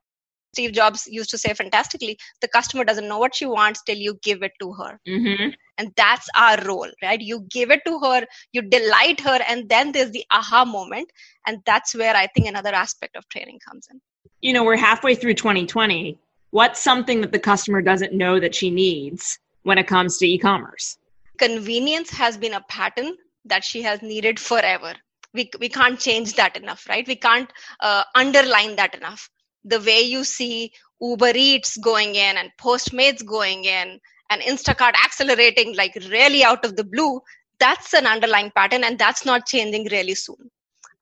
Steve 0.53 0.73
Jobs 0.73 1.07
used 1.07 1.31
to 1.31 1.37
say 1.37 1.53
fantastically, 1.53 2.15
the 2.41 2.47
customer 2.47 2.83
doesn't 2.83 3.07
know 3.07 3.17
what 3.17 3.35
she 3.35 3.47
wants 3.47 3.81
till 3.83 3.97
you 3.97 4.19
give 4.21 4.43
it 4.43 4.51
to 4.61 4.71
her. 4.73 4.99
Mm-hmm. 5.07 5.49
And 5.79 5.91
that's 5.97 6.27
our 6.37 6.63
role, 6.63 6.89
right? 7.01 7.19
You 7.19 7.47
give 7.49 7.71
it 7.71 7.81
to 7.87 7.99
her, 7.99 8.23
you 8.51 8.61
delight 8.61 9.19
her, 9.21 9.39
and 9.47 9.67
then 9.67 9.91
there's 9.91 10.11
the 10.11 10.23
aha 10.31 10.63
moment. 10.63 11.09
And 11.47 11.57
that's 11.65 11.95
where 11.95 12.15
I 12.15 12.27
think 12.27 12.47
another 12.47 12.73
aspect 12.73 13.15
of 13.15 13.27
training 13.29 13.59
comes 13.67 13.87
in. 13.91 13.99
You 14.41 14.53
know, 14.53 14.63
we're 14.63 14.77
halfway 14.77 15.15
through 15.15 15.33
2020. 15.33 16.19
What's 16.53 16.83
something 16.83 17.21
that 17.21 17.31
the 17.31 17.39
customer 17.39 17.81
doesn't 17.81 18.13
know 18.13 18.39
that 18.39 18.53
she 18.55 18.69
needs 18.69 19.39
when 19.63 19.77
it 19.77 19.87
comes 19.87 20.17
to 20.19 20.27
e 20.27 20.37
commerce? 20.37 20.97
Convenience 21.37 22.11
has 22.11 22.37
been 22.37 22.53
a 22.53 22.65
pattern 22.69 23.17
that 23.45 23.63
she 23.63 23.81
has 23.81 24.01
needed 24.01 24.39
forever 24.39 24.93
we, 25.33 25.49
we 25.59 25.67
can't 25.67 25.99
change 25.99 26.35
that 26.35 26.55
enough 26.55 26.87
right 26.87 27.07
we 27.07 27.15
can't 27.15 27.51
uh, 27.79 28.03
underline 28.15 28.75
that 28.75 28.93
enough 28.93 29.29
the 29.65 29.79
way 29.79 30.01
you 30.01 30.23
see 30.23 30.71
Uber 31.01 31.33
Eats 31.35 31.77
going 31.77 32.15
in 32.15 32.37
and 32.37 32.51
Postmates 32.59 33.25
going 33.25 33.65
in 33.65 33.99
and 34.29 34.41
Instacart 34.41 34.93
accelerating 35.03 35.75
like 35.75 35.95
really 36.09 36.43
out 36.43 36.63
of 36.65 36.75
the 36.75 36.83
blue, 36.83 37.21
that's 37.59 37.93
an 37.93 38.05
underlying 38.05 38.51
pattern 38.55 38.83
and 38.83 38.97
that's 38.97 39.25
not 39.25 39.45
changing 39.45 39.87
really 39.91 40.15
soon. 40.15 40.49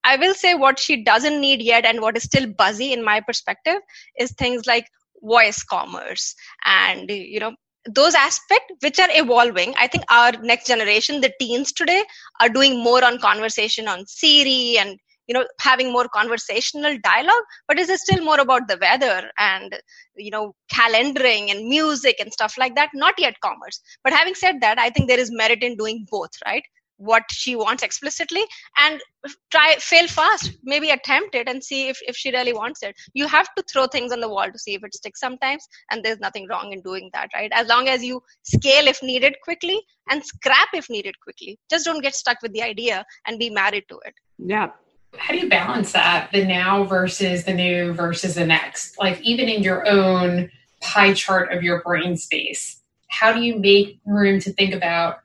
I 0.03 0.17
will 0.17 0.34
say 0.34 0.55
what 0.55 0.79
she 0.79 1.03
doesn't 1.03 1.39
need 1.39 1.62
yet 1.62 1.86
and 1.86 2.01
what 2.01 2.17
is 2.17 2.24
still 2.24 2.48
buzzy 2.48 2.93
in 2.93 3.03
my 3.03 3.20
perspective 3.20 3.77
is 4.17 4.31
things 4.31 4.65
like 4.65 4.88
voice 5.21 5.63
commerce. 5.63 6.35
And 6.65 7.09
you 7.09 7.39
know 7.39 7.53
those 7.89 8.13
aspects 8.13 8.75
which 8.81 8.99
are 8.99 9.09
evolving 9.11 9.73
i 9.77 9.87
think 9.87 10.03
our 10.09 10.33
next 10.43 10.67
generation 10.67 11.19
the 11.19 11.33
teens 11.39 11.71
today 11.71 12.03
are 12.39 12.49
doing 12.49 12.83
more 12.83 13.03
on 13.03 13.17
conversation 13.17 13.87
on 13.87 14.05
siri 14.05 14.77
and 14.77 14.99
you 15.27 15.33
know 15.33 15.45
having 15.59 15.91
more 15.91 16.07
conversational 16.13 16.95
dialogue 17.03 17.43
but 17.67 17.79
is 17.79 17.89
it 17.89 17.99
still 17.99 18.23
more 18.23 18.39
about 18.39 18.67
the 18.67 18.77
weather 18.81 19.31
and 19.39 19.75
you 20.15 20.29
know 20.29 20.53
calendaring 20.71 21.49
and 21.49 21.67
music 21.67 22.17
and 22.19 22.31
stuff 22.31 22.55
like 22.57 22.75
that 22.75 22.89
not 22.93 23.15
yet 23.17 23.39
commerce. 23.41 23.81
But 24.03 24.13
having 24.13 24.35
said 24.35 24.61
that 24.61 24.77
i 24.77 24.89
think 24.89 25.07
there 25.07 25.19
is 25.19 25.31
merit 25.31 25.63
in 25.63 25.75
doing 25.75 26.05
both 26.09 26.31
right 26.45 26.63
what 27.01 27.24
she 27.31 27.55
wants 27.55 27.84
explicitly 27.84 28.43
and 28.79 29.01
try 29.50 29.75
fail 29.79 30.08
fast 30.08 30.51
maybe 30.63 30.89
attempt 30.89 31.36
it 31.36 31.50
and 31.50 31.63
see 31.63 31.89
if, 31.89 31.98
if 32.08 32.15
she 32.15 32.31
really 32.31 32.53
wants 32.53 32.84
it. 32.84 32.96
You 33.13 33.27
have 33.27 33.48
to 33.55 33.63
throw 33.63 33.88
things 33.88 34.12
on 34.12 34.20
the 34.20 34.29
wall 34.29 34.51
to 34.51 34.60
see 34.60 34.75
if 34.75 34.84
it 34.84 34.93
sticks 34.93 35.20
sometimes 35.20 35.67
and 35.89 36.03
there's 36.03 36.20
nothing 36.20 36.48
wrong 36.48 36.74
in 36.74 36.81
doing 36.81 37.10
that 37.13 37.29
right? 37.34 37.51
As 37.53 37.67
long 37.67 37.88
as 37.88 38.03
you 38.03 38.22
scale 38.43 38.88
if 38.88 39.01
needed 39.01 39.36
quickly 39.43 39.81
and 40.10 40.24
scrap 40.24 40.70
if 40.74 40.89
needed 40.89 41.15
quickly. 41.22 41.60
Just 41.70 41.86
don't 41.86 42.01
get 42.01 42.15
stuck 42.15 42.41
with 42.41 42.53
the 42.53 42.62
idea 42.62 43.05
and 43.25 43.39
be 43.39 43.50
married 43.50 43.86
to 43.89 44.00
it. 44.05 44.13
Yeah. 44.38 44.70
How 45.17 45.34
do 45.34 45.39
you 45.39 45.50
balance 45.50 45.91
that 45.93 46.29
the 46.31 46.46
now 46.46 46.84
versus 46.84 47.43
the 47.43 47.53
new 47.53 47.93
versus 47.93 48.36
the 48.36 48.46
next? 48.46 48.98
Like 48.98 49.20
even 49.22 49.50
in 49.50 49.63
your 49.63 49.88
own 49.88 50.50
pie 50.81 51.13
chart 51.13 51.51
of 51.51 51.63
your 51.63 51.81
brain 51.81 52.15
space 52.15 52.81
how 53.12 53.31
do 53.34 53.41
you 53.41 53.60
make 53.60 54.00
room 54.05 54.39
to 54.39 54.51
think 54.53 54.74
about 54.74 55.17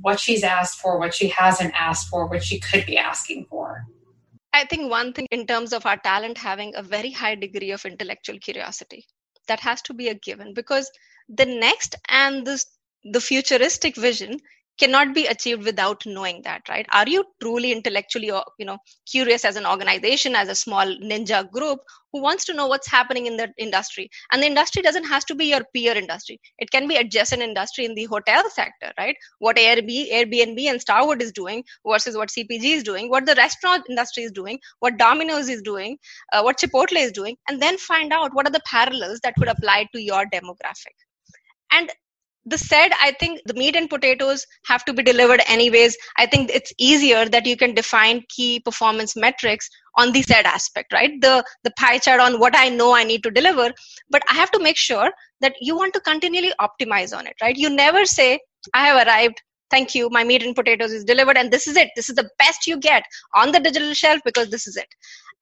what 0.00 0.20
she's 0.20 0.42
asked 0.42 0.80
for 0.80 0.98
what 0.98 1.14
she 1.14 1.28
hasn't 1.28 1.74
asked 1.74 2.08
for 2.08 2.26
what 2.26 2.42
she 2.42 2.60
could 2.60 2.86
be 2.86 2.96
asking 2.96 3.46
for. 3.48 3.86
I 4.52 4.64
think 4.64 4.90
one 4.90 5.12
thing 5.12 5.26
in 5.30 5.46
terms 5.46 5.72
of 5.72 5.84
our 5.84 5.96
talent 5.96 6.38
having 6.38 6.74
a 6.76 6.82
very 6.82 7.10
high 7.10 7.34
degree 7.34 7.72
of 7.72 7.84
intellectual 7.84 8.38
curiosity 8.38 9.06
that 9.48 9.60
has 9.60 9.82
to 9.82 9.94
be 9.94 10.08
a 10.08 10.14
given 10.14 10.54
because 10.54 10.90
the 11.28 11.46
next 11.46 11.96
and 12.08 12.46
the 12.46 12.64
the 13.04 13.20
futuristic 13.20 13.96
vision 13.96 14.38
cannot 14.78 15.14
be 15.14 15.26
achieved 15.26 15.64
without 15.64 16.04
knowing 16.06 16.42
that 16.42 16.62
right? 16.68 16.86
Are 16.92 17.08
you 17.08 17.24
truly 17.40 17.72
intellectually 17.72 18.30
uh, 18.30 18.42
you 18.58 18.66
know 18.66 18.78
curious 19.10 19.44
as 19.44 19.56
an 19.56 19.66
organization 19.66 20.34
as 20.34 20.48
a 20.48 20.54
small 20.54 20.86
ninja 20.86 21.50
group 21.50 21.80
who 22.12 22.22
wants 22.22 22.44
to 22.44 22.54
know 22.54 22.66
what's 22.66 22.90
happening 22.90 23.26
in 23.26 23.36
the 23.36 23.48
industry? 23.58 24.08
And 24.32 24.42
the 24.42 24.46
industry 24.46 24.82
doesn't 24.82 25.04
has 25.04 25.24
to 25.26 25.34
be 25.34 25.46
your 25.46 25.62
peer 25.74 25.96
industry. 25.96 26.40
It 26.58 26.70
can 26.70 26.88
be 26.88 26.96
adjacent 26.96 27.42
industry 27.42 27.84
in 27.84 27.94
the 27.94 28.04
hotel 28.04 28.42
sector 28.50 28.92
right? 28.98 29.16
What 29.38 29.56
Airbnb, 29.56 30.12
airbnb 30.12 30.60
and 30.70 30.80
starwood 30.80 31.22
is 31.22 31.32
doing 31.32 31.64
versus 31.86 32.16
what 32.16 32.28
cpg 32.28 32.64
is 32.64 32.82
doing 32.82 33.08
what 33.08 33.26
the 33.26 33.34
restaurant 33.34 33.84
industry 33.88 34.22
is 34.22 34.32
doing 34.32 34.58
what 34.80 34.96
domino's 34.98 35.48
is 35.48 35.62
doing 35.62 35.96
uh, 36.32 36.42
what 36.42 36.58
chipotle 36.58 36.96
is 36.96 37.12
doing 37.12 37.36
and 37.48 37.60
then 37.60 37.76
find 37.78 38.12
out 38.12 38.34
what 38.34 38.46
are 38.46 38.50
the 38.50 38.62
parallels 38.66 39.20
that 39.22 39.34
could 39.36 39.48
apply 39.48 39.86
to 39.92 40.00
your 40.00 40.24
demographic. 40.26 40.96
And 41.72 41.90
the 42.46 42.58
said 42.58 42.92
i 43.00 43.10
think 43.20 43.40
the 43.46 43.54
meat 43.54 43.76
and 43.76 43.88
potatoes 43.88 44.46
have 44.66 44.84
to 44.84 44.92
be 44.92 45.02
delivered 45.02 45.40
anyways. 45.48 45.96
I 46.16 46.26
think 46.26 46.50
it's 46.50 46.72
easier 46.78 47.24
that 47.28 47.46
you 47.46 47.56
can 47.56 47.74
define 47.74 48.22
key 48.28 48.60
performance 48.60 49.16
metrics 49.16 49.68
on 49.96 50.12
the 50.12 50.22
said 50.22 50.44
aspect 50.46 50.92
right? 50.92 51.12
The 51.20 51.44
the 51.62 51.72
pie 51.78 51.98
chart 51.98 52.20
on 52.20 52.38
what 52.40 52.56
i 52.56 52.68
know 52.68 52.94
i 52.94 53.04
need 53.04 53.22
to 53.22 53.30
deliver 53.30 53.70
but 54.10 54.22
i 54.30 54.34
have 54.34 54.50
to 54.52 54.58
make 54.58 54.76
sure 54.76 55.10
that 55.40 55.54
you 55.60 55.76
want 55.76 55.94
to 55.94 56.00
continually 56.00 56.52
optimize 56.60 57.16
on 57.16 57.26
it 57.26 57.34
right? 57.42 57.56
You 57.56 57.70
never 57.70 58.04
say 58.04 58.38
i 58.74 58.86
have 58.86 59.06
arrived. 59.06 59.42
Thank 59.70 59.94
you. 59.94 60.08
My 60.10 60.22
meat 60.22 60.42
and 60.42 60.54
potatoes 60.54 60.92
is 60.92 61.04
delivered 61.04 61.36
and 61.36 61.50
this 61.50 61.66
is 61.66 61.76
it. 61.76 61.88
This 61.96 62.08
is 62.08 62.14
the 62.14 62.28
best 62.38 62.66
you 62.66 62.78
get 62.78 63.02
on 63.34 63.50
the 63.50 63.58
digital 63.58 63.92
shelf 63.94 64.20
because 64.24 64.50
this 64.50 64.66
is 64.68 64.76
it. 64.76 64.86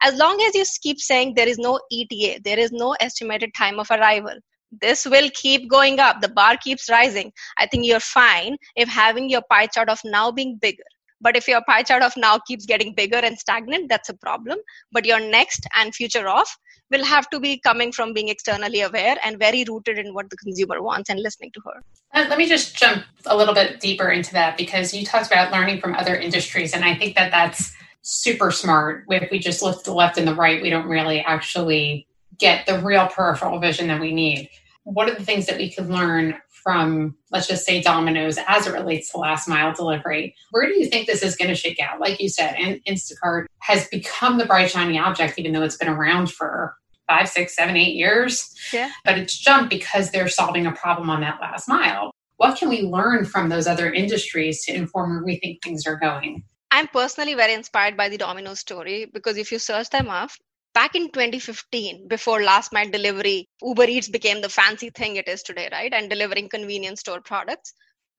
As 0.03 0.17
long 0.17 0.41
as 0.43 0.55
you 0.55 0.65
keep 0.83 1.01
saying 1.01 1.35
there 1.35 1.49
is 1.49 1.59
no 1.59 1.81
eta 1.93 2.41
there 2.45 2.59
is 2.59 2.73
no 2.73 2.93
estimated 3.01 3.53
time 3.55 3.79
of 3.79 3.91
arrival 3.91 4.39
this 4.81 5.05
will 5.05 5.29
keep 5.35 5.69
going 5.69 6.01
up. 6.01 6.21
The 6.21 6.29
bar 6.29 6.57
keeps 6.57 6.89
rising. 6.91 7.33
I 7.59 7.67
think 7.67 7.87
you're 7.87 8.01
fine 8.01 8.57
if 8.77 8.89
having 8.89 9.29
your 9.29 9.43
pie 9.51 9.67
chart 9.67 9.89
of 9.89 10.01
now 10.05 10.31
being 10.31 10.59
bigger. 10.61 10.85
But 11.21 11.37
if 11.37 11.47
your 11.47 11.63
pie 11.69 11.85
chart 11.85 12.03
of 12.03 12.17
now 12.17 12.39
keeps 12.39 12.67
getting 12.67 12.95
bigger 12.95 13.19
and 13.19 13.39
stagnant 13.39 13.89
that's 13.89 14.09
a 14.09 14.15
problem. 14.15 14.59
But 14.91 15.05
your 15.05 15.21
next 15.21 15.67
and 15.77 15.95
future 15.95 16.29
off 16.29 16.57
will 16.91 17.05
have 17.05 17.31
to 17.31 17.41
be 17.41 17.61
coming 17.61 17.93
from 17.93 18.13
being 18.13 18.29
externally 18.29 18.81
aware 18.81 19.17
and 19.25 19.39
very 19.39 19.65
rooted 19.69 19.99
in 19.99 20.13
what 20.15 20.29
the 20.31 20.37
consumer 20.37 20.83
wants 20.83 21.11
and 21.11 21.21
listening 21.21 21.51
to 21.55 21.61
her. 21.65 21.83
Uh, 22.13 22.27
let 22.29 22.39
me 22.39 22.47
just 22.49 22.77
jump 22.77 23.05
a 23.27 23.37
little 23.37 23.55
bit 23.55 23.81
deeper 23.81 24.11
into 24.11 24.33
that 24.33 24.59
because 24.59 24.93
you 24.93 25.05
talked 25.05 25.27
about 25.27 25.53
learning 25.53 25.81
from 25.81 25.95
other 25.95 26.15
industries 26.15 26.75
and 26.75 26.85
i 26.85 26.95
think 26.95 27.15
that 27.17 27.31
that's 27.31 27.73
super 28.03 28.51
smart. 28.51 29.05
If 29.09 29.31
we 29.31 29.39
just 29.39 29.63
look 29.63 29.79
to 29.79 29.91
the 29.91 29.95
left 29.95 30.19
and 30.19 30.27
the 30.27 30.35
right 30.35 30.61
we 30.61 30.71
don't 30.71 30.89
really 30.89 31.21
actually 31.21 32.09
get 32.39 32.67
the 32.67 32.81
real 32.81 33.07
peripheral 33.07 33.61
vision 33.61 33.87
that 33.89 34.01
we 34.01 34.13
need 34.13 34.51
what 34.85 35.09
are 35.09 35.15
the 35.15 35.25
things 35.25 35.47
that 35.47 35.59
we 35.59 35.71
could 35.71 35.89
learn 35.89 36.35
from, 36.65 37.17
let's 37.31 37.47
just 37.47 37.65
say, 37.65 37.81
Domino's 37.81 38.39
as 38.47 38.67
it 38.67 38.73
relates 38.73 39.11
to 39.13 39.19
last 39.19 39.49
mile 39.49 39.73
delivery? 39.73 40.35
Where 40.51 40.67
do 40.67 40.79
you 40.79 40.87
think 40.87 41.07
this 41.07 41.23
is 41.23 41.37
going 41.37 41.49
to 41.49 41.55
shake 41.55 41.81
out? 41.81 42.01
Like 42.01 42.21
you 42.21 42.29
said, 42.29 42.55
and 42.59 42.81
Instacart 42.89 43.47
has 43.61 43.89
become 43.89 44.39
the 44.39 44.47
bright, 44.47 44.71
shiny 44.71 44.99
object, 44.99 45.39
even 45.39 45.53
though 45.53 45.63
it's 45.63 45.77
been 45.77 45.89
around 45.89 46.31
for 46.31 46.77
five, 47.07 47.29
six, 47.29 47.55
seven, 47.55 47.77
eight 47.77 47.95
years. 47.95 48.55
Yeah. 48.73 48.91
But 49.05 49.19
it's 49.19 49.39
jumped 49.39 49.71
because 49.71 50.11
they're 50.11 50.29
solving 50.29 50.67
a 50.67 50.73
problem 50.73 51.11
on 51.11 51.21
that 51.21 51.41
last 51.41 51.69
mile. 51.69 52.11
What 52.37 52.59
can 52.59 52.69
we 52.69 52.83
learn 52.83 53.25
from 53.25 53.49
those 53.49 53.67
other 53.67 53.93
industries 53.93 54.65
to 54.65 54.75
inform 54.75 55.11
where 55.11 55.25
we 55.25 55.37
think 55.39 55.63
things 55.63 55.87
are 55.87 55.97
going? 55.97 56.43
I'm 56.73 56.89
personally 56.89 57.35
very 57.35 57.53
inspired 57.53 57.97
by 57.97 58.09
the 58.09 58.17
Domino's 58.17 58.61
story 58.61 59.05
because 59.05 59.37
if 59.37 59.53
you 59.53 59.59
search 59.59 59.91
them 59.91 60.09
up, 60.09 60.31
back 60.75 60.95
in 60.95 61.11
2015 61.11 62.09
before 62.09 62.43
last 62.43 62.73
mile 62.73 62.91
delivery 62.91 63.49
uber 63.63 63.85
eats 63.85 64.09
became 64.09 64.41
the 64.41 64.49
fancy 64.49 64.91
thing 64.91 65.17
it 65.17 65.29
is 65.29 65.43
today 65.43 65.69
right 65.73 65.93
and 65.93 66.11
delivering 66.11 66.49
convenience 66.49 67.01
store 67.01 67.21
products 67.21 67.75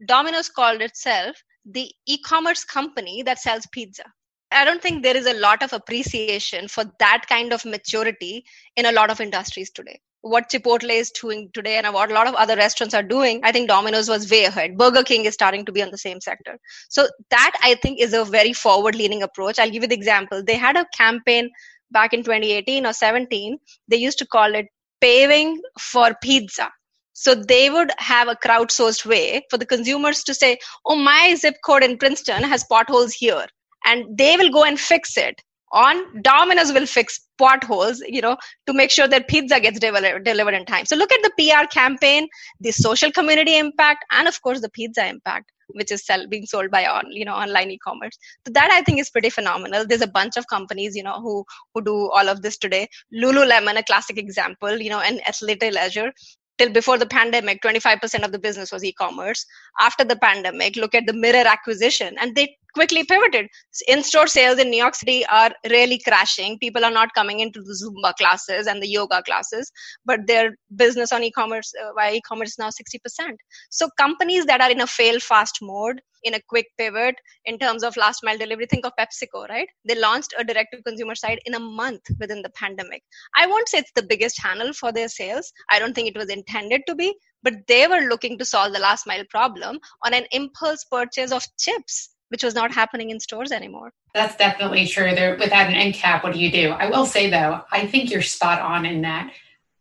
domino's 0.08 0.50
called 0.50 0.82
itself 0.82 1.36
the 1.66 1.90
e-commerce 2.08 2.64
company 2.64 3.24
that 3.24 3.40
sells 3.40 3.68
pizza 3.72 4.04
i 4.52 4.64
don't 4.66 4.82
think 4.82 5.04
there 5.04 5.18
is 5.18 5.28
a 5.28 5.40
lot 5.40 5.64
of 5.64 5.74
appreciation 5.74 6.68
for 6.68 6.86
that 7.00 7.26
kind 7.28 7.54
of 7.54 7.66
maturity 7.66 8.44
in 8.76 8.86
a 8.86 8.92
lot 8.92 9.10
of 9.10 9.22
industries 9.22 9.72
today 9.72 10.00
what 10.24 10.50
Chipotle 10.50 10.90
is 10.90 11.12
doing 11.12 11.50
today 11.54 11.78
and 11.78 11.94
what 11.94 12.10
a 12.10 12.14
lot 12.14 12.28
of 12.28 12.36
other 12.36 12.56
restaurants 12.56 12.94
are 12.96 13.04
doing, 13.04 13.42
I 13.44 13.52
think 13.52 13.68
Domino's 13.68 14.08
was 14.08 14.32
way 14.32 14.46
ahead. 14.46 14.78
Burger 14.78 15.04
King 15.04 15.26
is 15.26 15.34
starting 15.34 15.66
to 15.66 15.72
be 15.74 15.84
on 15.84 15.92
the 15.92 15.98
same 15.98 16.22
sector. 16.22 16.58
So 16.90 17.10
that 17.30 17.52
I 17.62 17.76
think 17.76 18.00
is 18.00 18.14
a 18.14 18.24
very 18.24 18.54
forward 18.54 18.96
leaning 18.96 19.22
approach. 19.22 19.60
I'll 19.60 19.70
give 19.70 19.84
you 19.84 19.90
the 19.90 19.96
example. 19.96 20.42
They 20.42 20.56
had 20.56 20.78
a 20.78 20.86
campaign 20.96 21.50
back 21.94 22.14
in 22.14 22.24
2018 22.24 22.86
or 22.86 22.94
17. 22.94 23.58
They 23.88 23.98
used 23.98 24.18
to 24.20 24.28
call 24.28 24.54
it 24.56 24.68
paving 25.00 25.62
for 25.80 26.16
pizza. 26.22 26.70
So 27.14 27.36
they 27.36 27.70
would 27.70 27.92
have 28.00 28.28
a 28.28 28.36
crowdsourced 28.36 29.06
way 29.06 29.44
for 29.50 29.58
the 29.58 29.66
consumers 29.66 30.24
to 30.24 30.34
say, 30.34 30.58
oh, 30.86 30.96
my 30.96 31.36
zip 31.36 31.56
code 31.64 31.84
in 31.84 31.98
Princeton 31.98 32.44
has 32.44 32.64
potholes 32.66 33.14
here. 33.14 33.46
And 33.86 34.18
they 34.18 34.36
will 34.36 34.50
go 34.50 34.64
and 34.64 34.80
fix 34.80 35.16
it 35.18 35.42
on 35.74 36.22
domino's 36.22 36.72
will 36.72 36.86
fix 36.86 37.20
potholes 37.38 38.02
you 38.08 38.22
know 38.22 38.38
to 38.68 38.74
make 38.74 38.92
sure 38.92 39.08
that 39.08 39.28
pizza 39.28 39.60
gets 39.60 39.80
delivered, 39.80 40.24
delivered 40.24 40.54
in 40.54 40.66
time 40.66 40.86
so 40.86 40.96
look 40.96 41.12
at 41.12 41.24
the 41.24 41.32
pr 41.38 41.68
campaign 41.68 42.28
the 42.62 42.72
social 42.72 43.12
community 43.12 43.58
impact 43.58 44.06
and 44.12 44.28
of 44.28 44.42
course 44.42 44.62
the 44.62 44.70
pizza 44.70 45.06
impact 45.06 45.52
which 45.70 45.92
is 45.92 46.06
sell, 46.06 46.28
being 46.28 46.46
sold 46.46 46.72
by 46.72 46.86
on 46.86 47.12
you 47.12 47.26
know 47.26 47.34
online 47.34 47.72
e-commerce. 47.72 48.18
So 48.46 48.54
that 48.54 48.72
i 48.72 48.82
think 48.82 49.00
is 49.00 49.10
pretty 49.10 49.30
phenomenal. 49.30 49.86
There's 49.86 50.02
a 50.02 50.08
bunch 50.08 50.38
of 50.38 50.48
companies 50.48 50.96
you 50.96 51.04
know 51.04 51.20
who 51.22 51.46
who 51.74 51.84
do 51.84 52.12
all 52.12 52.30
of 52.30 52.42
this 52.42 52.58
today. 52.58 52.88
Lululemon 53.14 53.78
a 53.78 53.84
classic 53.84 54.18
example 54.18 54.78
you 54.78 54.90
know 54.90 55.00
and 55.00 55.28
athletic 55.28 55.74
leisure. 55.74 56.12
Till 56.60 56.70
before 56.70 57.00
the 57.00 57.08
pandemic 57.08 57.64
25% 57.64 58.24
of 58.24 58.32
the 58.32 58.38
business 58.38 58.72
was 58.72 58.84
e-commerce. 58.86 59.44
After 59.80 60.04
the 60.04 60.16
pandemic 60.16 60.76
look 60.76 60.94
at 60.94 61.08
the 61.08 61.14
mirror 61.14 61.48
acquisition 61.48 62.16
and 62.22 62.36
they 62.36 62.56
quickly 62.74 63.04
pivoted. 63.04 63.48
In-store 63.88 64.28
sales 64.28 64.60
in 64.60 64.70
New 64.70 64.78
York 64.78 64.96
City 64.96 65.26
are 65.28 65.52
really 65.70 66.00
crashing. 66.00 66.58
People 66.60 66.84
are 66.84 66.92
not 66.92 67.14
coming 67.14 67.40
into 67.40 67.62
the 67.62 67.74
Zumba 67.74 68.14
classes 68.16 68.68
and 68.68 68.82
the 68.82 68.88
yoga 68.88 69.22
classes, 69.24 69.72
but 70.06 70.22
their 70.28 70.56
business 70.76 71.12
on 71.12 71.24
e-commerce 71.24 71.72
uh, 71.84 71.94
via 71.94 72.14
e-commerce 72.16 72.52
is 72.52 72.60
now 72.60 72.70
60%. 72.70 73.36
So 73.70 73.90
companies 73.98 74.46
that 74.46 74.62
are 74.62 74.72
in 74.72 74.82
a 74.82 74.88
fail 74.88 75.20
fast 75.20 75.60
mode, 75.62 76.02
in 76.24 76.36
a 76.36 76.42
quick 76.48 76.68
pivot 76.78 77.16
in 77.46 77.60
terms 77.60 77.84
of 77.84 77.98
last 77.98 78.24
mile 78.24 78.38
delivery, 78.38 78.66
think 78.66 78.86
of 78.86 78.94
PepsiCo, 78.98 79.48
right? 79.50 79.68
They 79.86 79.96
launched 79.96 80.34
a 80.38 80.44
direct 80.44 80.74
to 80.74 80.82
consumer 80.82 81.16
site 81.16 81.40
in 81.46 81.54
a 81.54 81.60
month 81.60 82.02
within 82.20 82.42
the 82.42 82.52
pandemic. 82.52 83.04
I 83.36 83.46
won't 83.46 83.70
say 83.70 83.80
it's 83.80 83.92
the 83.96 84.04
biggest 84.04 84.38
channel 84.38 84.74
for 84.74 84.92
their 84.92 85.10
sales. 85.10 85.52
I 85.70 85.80
don't 85.80 85.94
think 85.94 86.08
it 86.08 86.18
was 86.18 86.30
intended 86.30 86.82
to 86.88 86.96
be, 86.96 87.14
but 87.44 87.56
they 87.68 87.88
were 87.88 88.08
looking 88.10 88.38
to 88.38 88.46
solve 88.46 88.74
the 88.74 88.80
last 88.80 89.06
mile 89.06 89.26
problem 89.30 89.80
on 90.06 90.14
an 90.14 90.26
impulse 90.32 90.86
purchase 90.86 91.32
of 91.32 91.44
chips 91.60 92.13
which 92.34 92.44
was 92.44 92.56
not 92.56 92.74
happening 92.74 93.12
in 93.12 93.20
stores 93.20 93.52
anymore. 93.52 93.94
That's 94.16 94.36
definitely 94.36 94.88
true. 94.88 95.14
There, 95.14 95.38
without 95.38 95.68
an 95.68 95.76
end 95.76 95.94
cap, 95.94 96.24
what 96.24 96.34
do 96.34 96.40
you 96.40 96.52
do? 96.52 96.72
I 96.72 96.90
will 96.90 97.06
say 97.06 97.30
though, 97.30 97.62
I 97.72 97.86
think 97.86 98.10
you're 98.10 98.24
spot 98.24 98.60
on 98.60 98.88
in 98.88 99.02
that. 99.04 99.32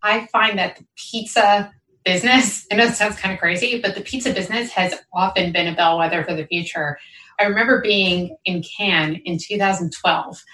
I 0.02 0.26
find 0.26 0.58
that 0.58 0.76
the 0.76 0.84
pizza 0.94 1.72
business, 2.04 2.66
I 2.70 2.74
know 2.74 2.84
it 2.84 2.94
sounds 2.94 3.16
kind 3.16 3.32
of 3.32 3.40
crazy, 3.40 3.80
but 3.80 3.94
the 3.94 4.02
pizza 4.02 4.34
business 4.34 4.70
has 4.72 4.94
often 5.14 5.50
been 5.50 5.66
a 5.66 5.74
bellwether 5.74 6.24
for 6.24 6.34
the 6.34 6.44
future. 6.44 6.98
I 7.40 7.44
remember 7.44 7.80
being 7.80 8.36
in 8.44 8.62
Cannes 8.62 9.22
in 9.24 9.38
2012, 9.38 10.44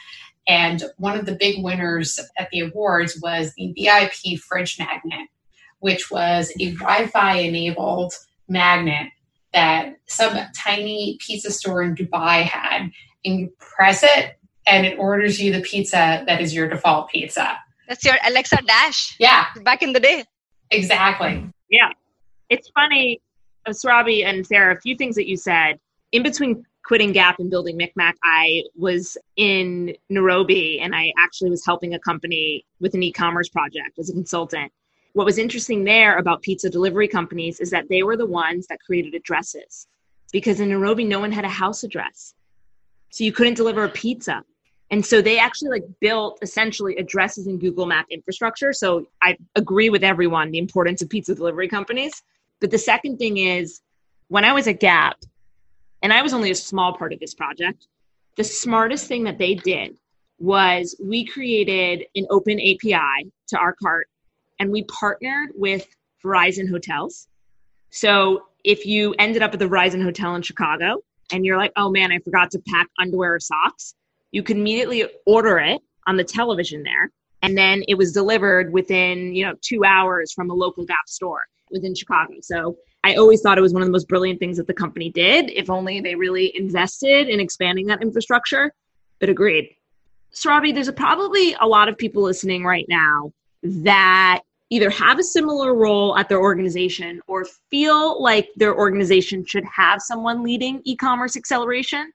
and 0.47 0.85
one 0.99 1.19
of 1.19 1.27
the 1.27 1.35
big 1.35 1.65
winners 1.65 2.21
at 2.39 2.49
the 2.53 2.61
awards 2.61 3.19
was 3.21 3.53
the 3.57 3.73
VIP 3.77 4.39
fridge 4.39 4.79
magnet, 4.79 5.29
which 5.81 6.13
was 6.13 6.53
a 6.61 6.75
Wi 6.75 7.09
Fi 7.09 7.39
enabled 7.39 8.13
magnet 8.49 9.09
that 9.59 9.97
some 10.07 10.35
tiny 10.57 11.19
pizza 11.21 11.51
store 11.51 11.83
in 11.83 11.97
Dubai 11.97 12.43
had, 12.43 12.91
and 13.25 13.41
you 13.41 13.53
press 13.59 14.05
it 14.05 14.39
and 14.67 14.87
it 14.87 14.97
orders 14.99 15.41
you 15.41 15.53
the 15.53 15.63
pizza 15.63 16.23
that 16.29 16.41
is 16.41 16.55
your 16.55 16.69
default 16.69 17.11
pizza. 17.11 17.59
That's 17.89 18.05
your 18.05 18.17
Alexa 18.25 18.59
Dash. 18.67 19.17
Yeah. 19.19 19.47
Back 19.65 19.83
in 19.83 19.93
the 19.93 20.01
day. 20.01 20.25
Exactly. 20.71 21.33
Yeah. 21.71 21.91
It's 22.51 22.69
funny, 22.71 23.21
uh, 23.67 23.71
Surabhi 23.71 24.25
and 24.25 24.47
Sarah, 24.47 24.77
a 24.77 24.81
few 24.81 24.95
things 24.95 25.17
that 25.17 25.27
you 25.27 25.37
said. 25.37 25.81
In 26.13 26.23
between 26.23 26.65
quitting 26.85 27.13
Gap 27.13 27.37
and 27.41 27.51
building 27.51 27.79
MikMak, 27.79 28.15
I 28.23 28.63
was 28.77 29.17
in 29.37 29.95
Nairobi 30.09 30.81
and 30.81 30.95
I 30.95 31.13
actually 31.19 31.51
was 31.51 31.65
helping 31.67 31.95
a 31.95 31.99
company 31.99 32.65
with 32.81 32.95
an 32.95 33.03
e 33.03 33.13
commerce 33.13 33.49
project 33.49 33.99
as 33.99 34.09
a 34.09 34.13
consultant 34.13 34.71
what 35.19 35.25
was 35.25 35.37
interesting 35.37 35.83
there 35.83 36.17
about 36.17 36.43
pizza 36.43 36.71
delivery 36.71 37.09
companies 37.09 37.59
is 37.59 37.71
that 37.71 37.89
they 37.89 38.05
were 38.05 38.17
the 38.17 38.25
ones 38.25 38.69
that 38.69 38.79
created 38.79 39.17
addresses 39.17 39.89
because 40.31 40.61
in 40.61 40.69
Nairobi, 40.69 41.03
no 41.03 41.19
one 41.19 41.33
had 41.33 41.45
a 41.45 41.49
house 41.49 41.83
address. 41.83 42.35
So 43.11 43.25
you 43.25 43.33
couldn't 43.33 43.55
deliver 43.55 43.83
a 43.83 43.89
pizza. 43.89 44.45
And 44.93 45.05
so 45.05 45.21
they 45.21 45.41
actually 45.41 45.71
like 45.71 45.87
built 45.99 46.39
essentially 46.41 46.95
addresses 46.99 47.49
in 47.49 47.59
Google 47.59 47.85
Map 47.85 48.07
infrastructure. 48.11 48.73
So 48.73 49.09
I 49.21 49.37
agree 49.57 49.91
with 49.91 50.05
everyone 50.05 50.53
the 50.53 50.59
importance 50.59 51.03
of 51.03 51.09
pizza 51.09 51.35
delivery 51.35 51.67
companies. 51.67 52.23
But 52.61 52.71
the 52.71 52.79
second 52.79 53.19
thing 53.19 53.39
is 53.39 53.81
when 54.29 54.45
I 54.45 54.53
was 54.53 54.69
at 54.69 54.79
Gap, 54.79 55.17
and 56.01 56.13
I 56.13 56.23
was 56.23 56.33
only 56.33 56.53
a 56.53 56.55
small 56.55 56.97
part 56.97 57.13
of 57.13 57.19
this 57.19 57.35
project, 57.35 57.89
the 58.37 58.45
smartest 58.45 59.09
thing 59.09 59.25
that 59.25 59.39
they 59.39 59.57
did 59.57 59.99
was 60.39 60.95
we 61.03 61.27
created 61.27 62.07
an 62.15 62.29
open 62.31 62.61
API 62.61 63.33
to 63.49 63.59
our 63.59 63.75
cart 63.83 64.07
and 64.59 64.71
we 64.71 64.85
partnered 64.85 65.51
with 65.55 65.87
Virgin 66.23 66.67
Hotels. 66.67 67.29
So 67.91 68.45
if 68.65 68.85
you 68.87 69.15
ended 69.19 69.43
up 69.43 69.53
at 69.53 69.59
the 69.59 69.67
Virgin 69.67 70.01
Hotel 70.01 70.35
in 70.35 70.43
Chicago 70.43 70.99
and 71.33 71.45
you're 71.45 71.57
like, 71.57 71.73
oh 71.77 71.91
man, 71.91 72.13
I 72.13 72.19
forgot 72.19 72.51
to 72.53 72.63
pack 72.69 72.89
underwear 72.99 73.35
or 73.35 73.41
socks, 73.41 73.95
you 74.33 74.43
could 74.43 74.57
immediately 74.57 75.07
order 75.27 75.59
it 75.59 75.81
on 76.07 76.17
the 76.17 76.25
television 76.25 76.83
there. 76.83 77.11
And 77.43 77.57
then 77.57 77.83
it 77.87 77.95
was 77.95 78.13
delivered 78.13 78.73
within, 78.73 79.35
you 79.35 79.47
know, 79.47 79.55
two 79.63 79.85
hours 79.85 80.33
from 80.33 80.51
a 80.51 80.55
local 80.55 80.85
Gap 80.85 81.07
store 81.07 81.43
within 81.71 81.95
Chicago. 81.95 82.35
So 82.43 82.77
I 83.05 83.15
always 83.15 83.41
thought 83.41 83.59
it 83.59 83.63
was 83.63 83.73
one 83.73 83.83
of 83.83 83.87
the 83.87 83.93
most 83.93 84.09
brilliant 84.09 84.41
things 84.41 84.57
that 84.57 84.67
the 84.67 84.75
company 84.75 85.11
did. 85.11 85.51
If 85.51 85.71
only 85.71 86.01
they 86.01 86.17
really 86.17 86.55
invested 86.57 87.29
in 87.29 87.39
expanding 87.39 87.87
that 87.87 88.03
infrastructure. 88.03 88.73
But 89.21 89.29
agreed. 89.29 89.71
Surabhi, 90.35 90.75
there's 90.75 90.89
a, 90.89 90.93
probably 90.93 91.55
a 91.61 91.67
lot 91.67 91.89
of 91.89 91.97
people 91.97 92.23
listening 92.23 92.65
right 92.65 92.87
now 92.89 93.33
that 93.63 94.43
either 94.71 94.91
have 94.91 95.19
a 95.19 95.23
similar 95.23 95.75
role 95.75 96.17
at 96.17 96.29
their 96.29 96.41
organization 96.41 97.21
or 97.27 97.47
feel 97.71 98.23
like 98.23 98.49
their 98.57 98.77
organization 98.77 99.45
should 99.45 99.65
have 99.65 100.01
someone 100.03 100.43
leading 100.43 100.81
e-commerce 100.85 101.37
acceleration 101.37 102.13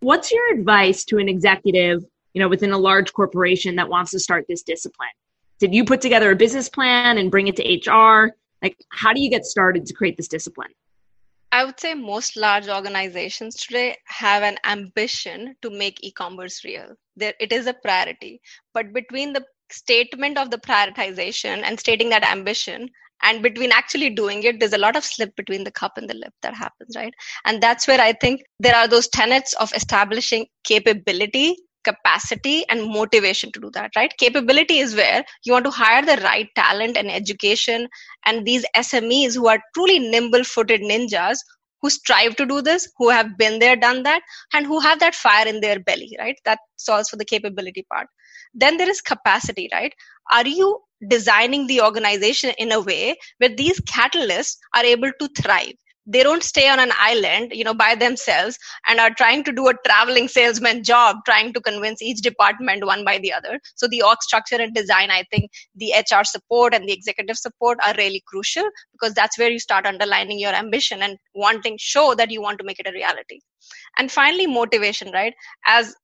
what's 0.00 0.30
your 0.30 0.52
advice 0.52 1.04
to 1.04 1.18
an 1.18 1.28
executive 1.28 2.04
you 2.34 2.40
know 2.40 2.48
within 2.48 2.72
a 2.72 2.78
large 2.78 3.12
corporation 3.12 3.76
that 3.76 3.88
wants 3.88 4.10
to 4.10 4.18
start 4.18 4.44
this 4.48 4.62
discipline 4.62 5.08
did 5.58 5.74
you 5.74 5.84
put 5.84 6.00
together 6.00 6.30
a 6.30 6.36
business 6.36 6.68
plan 6.68 7.18
and 7.18 7.30
bring 7.30 7.48
it 7.48 7.56
to 7.56 7.90
hr 7.90 8.34
like 8.62 8.76
how 8.90 9.12
do 9.12 9.20
you 9.20 9.30
get 9.30 9.44
started 9.44 9.86
to 9.86 9.94
create 9.94 10.16
this 10.16 10.28
discipline 10.28 10.70
I 11.54 11.64
would 11.64 11.78
say 11.78 11.94
most 11.94 12.36
large 12.36 12.68
organizations 12.68 13.54
today 13.54 13.96
have 14.06 14.42
an 14.42 14.58
ambition 14.64 15.54
to 15.62 15.70
make 15.70 16.02
e-commerce 16.02 16.64
real. 16.64 16.96
There, 17.14 17.32
it 17.38 17.52
is 17.52 17.68
a 17.68 17.74
priority. 17.74 18.40
But 18.72 18.92
between 18.92 19.32
the 19.32 19.44
statement 19.74 20.38
of 20.38 20.50
the 20.50 20.58
prioritization 20.58 21.62
and 21.64 21.78
stating 21.78 22.10
that 22.10 22.24
ambition 22.24 22.88
and 23.22 23.42
between 23.42 23.72
actually 23.72 24.10
doing 24.10 24.42
it 24.42 24.60
there's 24.60 24.72
a 24.72 24.84
lot 24.86 24.96
of 24.96 25.04
slip 25.04 25.34
between 25.36 25.64
the 25.64 25.70
cup 25.70 25.92
and 25.96 26.08
the 26.08 26.14
lip 26.14 26.32
that 26.42 26.54
happens 26.54 26.96
right? 26.96 27.14
And 27.44 27.62
that's 27.62 27.86
where 27.88 28.00
i 28.00 28.12
think 28.12 28.42
there 28.60 28.76
are 28.76 28.88
those 28.88 29.08
tenets 29.08 29.54
of 29.54 29.72
establishing 29.74 30.46
capability 30.64 31.56
capacity 31.84 32.64
and 32.70 32.86
motivation 32.86 33.52
to 33.52 33.60
do 33.60 33.70
that 33.74 33.90
right? 33.96 34.12
Capability 34.18 34.78
is 34.78 34.94
where 34.96 35.24
you 35.44 35.52
want 35.52 35.64
to 35.66 35.70
hire 35.70 36.04
the 36.04 36.20
right 36.22 36.48
talent 36.56 36.96
and 36.96 37.10
education 37.10 37.88
and 38.24 38.46
these 38.46 38.64
smes 38.76 39.34
who 39.34 39.48
are 39.48 39.60
truly 39.74 39.98
nimble 39.98 40.44
footed 40.44 40.80
ninjas 40.80 41.38
who 41.82 41.90
strive 41.90 42.34
to 42.36 42.46
do 42.46 42.62
this 42.62 42.88
who 42.96 43.10
have 43.10 43.36
been 43.36 43.58
there 43.58 43.76
done 43.76 44.02
that 44.04 44.22
and 44.54 44.66
who 44.66 44.80
have 44.80 44.98
that 45.00 45.14
fire 45.14 45.46
in 45.46 45.60
their 45.60 45.78
belly 45.80 46.16
right? 46.18 46.36
That 46.44 46.58
solves 46.76 47.10
for 47.10 47.16
the 47.16 47.24
capability 47.24 47.86
part 47.92 48.08
then 48.54 48.76
there 48.76 48.88
is 48.90 49.00
capacity 49.00 49.68
right? 49.72 49.92
Are 50.32 50.46
you 50.46 50.80
designing 51.08 51.66
the 51.66 51.82
organization 51.82 52.52
in 52.58 52.72
a 52.72 52.80
way 52.80 53.16
where 53.38 53.54
these 53.54 53.80
catalysts 53.82 54.56
are 54.74 54.84
able 54.84 55.10
to 55.20 55.28
thrive? 55.40 55.74
They 56.06 56.22
don't 56.22 56.42
stay 56.42 56.68
on 56.68 56.80
an 56.80 56.92
island 56.98 57.52
you 57.54 57.64
know 57.64 57.72
by 57.74 57.94
themselves 57.94 58.58
and 58.88 59.00
are 59.00 59.10
trying 59.10 59.42
to 59.44 59.52
do 59.52 59.68
a 59.68 59.74
traveling 59.86 60.28
salesman 60.28 60.84
job 60.84 61.16
trying 61.24 61.52
to 61.54 61.60
convince 61.62 62.02
each 62.02 62.20
department 62.20 62.84
one 62.84 63.04
by 63.04 63.18
the 63.18 63.32
other. 63.32 63.58
So 63.74 63.88
the 63.88 64.02
org 64.02 64.22
structure 64.22 64.56
and 64.56 64.74
design 64.74 65.10
i 65.10 65.24
think 65.30 65.50
the 65.76 65.92
hr 66.10 66.24
support 66.24 66.74
and 66.74 66.86
the 66.88 66.92
executive 66.92 67.38
support 67.38 67.78
are 67.86 67.94
really 67.96 68.22
crucial 68.26 68.68
because 68.92 69.14
that's 69.14 69.38
where 69.38 69.50
you 69.50 69.58
start 69.58 69.86
underlining 69.86 70.38
your 70.38 70.54
ambition 70.54 71.02
and 71.02 71.16
wanting 71.34 71.76
show 71.80 72.14
that 72.14 72.30
you 72.30 72.42
want 72.42 72.58
to 72.58 72.64
make 72.64 72.78
it 72.78 72.86
a 72.86 72.92
reality. 72.92 73.40
And 73.98 74.12
finally 74.12 74.46
motivation 74.46 75.10
right? 75.12 75.34
As 75.66 75.94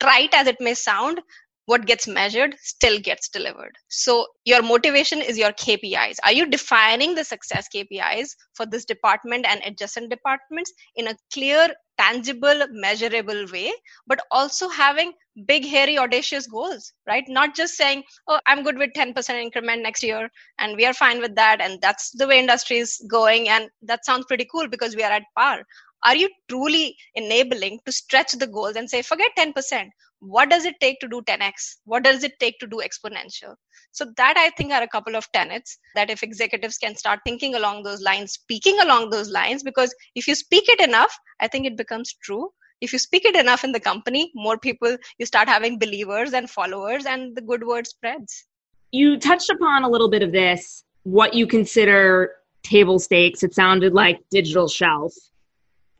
trite 0.00 0.34
as 0.34 0.46
it 0.48 0.56
may 0.60 0.74
sound 0.74 1.20
what 1.68 1.84
gets 1.84 2.08
measured 2.08 2.54
still 2.62 2.98
gets 2.98 3.28
delivered. 3.28 3.76
So 3.88 4.26
your 4.46 4.62
motivation 4.62 5.20
is 5.20 5.36
your 5.36 5.52
KPIs. 5.52 6.16
Are 6.24 6.32
you 6.32 6.46
defining 6.46 7.14
the 7.14 7.24
success 7.24 7.66
KPIs 7.74 8.30
for 8.54 8.64
this 8.64 8.86
department 8.86 9.44
and 9.46 9.60
adjacent 9.66 10.08
departments 10.08 10.72
in 10.96 11.08
a 11.08 11.14
clear, 11.30 11.68
tangible, 11.98 12.66
measurable 12.70 13.44
way, 13.52 13.70
but 14.06 14.18
also 14.30 14.70
having 14.70 15.12
big, 15.46 15.66
hairy, 15.66 15.98
audacious 15.98 16.46
goals, 16.46 16.94
right? 17.06 17.24
Not 17.28 17.54
just 17.54 17.74
saying, 17.74 18.02
oh, 18.28 18.40
I'm 18.46 18.62
good 18.62 18.78
with 18.78 18.94
10% 18.96 19.28
increment 19.34 19.82
next 19.82 20.02
year 20.02 20.30
and 20.58 20.74
we 20.74 20.86
are 20.86 20.94
fine 20.94 21.20
with 21.20 21.34
that. 21.34 21.60
And 21.60 21.82
that's 21.82 22.12
the 22.12 22.26
way 22.26 22.38
industry 22.38 22.78
is 22.78 22.98
going. 23.10 23.50
And 23.50 23.68
that 23.82 24.06
sounds 24.06 24.24
pretty 24.24 24.48
cool 24.50 24.68
because 24.68 24.96
we 24.96 25.02
are 25.02 25.12
at 25.12 25.24
par 25.36 25.64
are 26.04 26.14
you 26.14 26.28
truly 26.48 26.96
enabling 27.14 27.80
to 27.84 27.92
stretch 27.92 28.32
the 28.32 28.46
goals 28.46 28.76
and 28.76 28.88
say 28.88 29.02
forget 29.02 29.32
10% 29.36 29.90
what 30.20 30.50
does 30.50 30.64
it 30.64 30.74
take 30.80 30.98
to 31.00 31.08
do 31.08 31.22
10x 31.22 31.76
what 31.84 32.02
does 32.02 32.24
it 32.24 32.38
take 32.40 32.58
to 32.58 32.66
do 32.66 32.80
exponential? 32.84 33.54
So 33.92 34.06
that 34.16 34.34
i 34.36 34.50
think 34.50 34.72
are 34.72 34.82
a 34.82 34.88
couple 34.88 35.16
of 35.16 35.30
tenets 35.32 35.78
that 35.94 36.10
if 36.10 36.22
executives 36.22 36.78
can 36.78 36.96
start 36.96 37.20
thinking 37.24 37.54
along 37.54 37.82
those 37.82 38.02
lines 38.02 38.32
speaking 38.32 38.78
along 38.80 39.10
those 39.10 39.30
lines 39.30 39.62
because 39.62 39.94
if 40.14 40.26
you 40.26 40.34
speak 40.34 40.68
it 40.68 40.80
enough 40.80 41.16
i 41.40 41.48
think 41.48 41.66
it 41.66 41.76
becomes 41.76 42.14
true. 42.22 42.50
If 42.80 42.92
you 42.92 43.00
speak 43.00 43.24
it 43.24 43.34
enough 43.34 43.64
in 43.64 43.72
the 43.72 43.80
company 43.80 44.30
more 44.34 44.56
people 44.56 44.96
you 45.18 45.26
start 45.26 45.48
having 45.48 45.78
believers 45.78 46.32
and 46.32 46.48
followers 46.48 47.06
and 47.06 47.36
the 47.36 47.42
good 47.42 47.64
word 47.66 47.86
spreads. 47.86 48.44
You 48.92 49.18
touched 49.18 49.50
upon 49.50 49.82
a 49.82 49.88
little 49.88 50.08
bit 50.08 50.22
of 50.22 50.32
this 50.32 50.84
what 51.02 51.34
you 51.34 51.46
consider 51.46 52.32
table 52.62 52.98
stakes. 52.98 53.42
It 53.42 53.54
sounded 53.54 53.94
like 53.94 54.20
digital 54.30 54.68
shelf. 54.68 55.14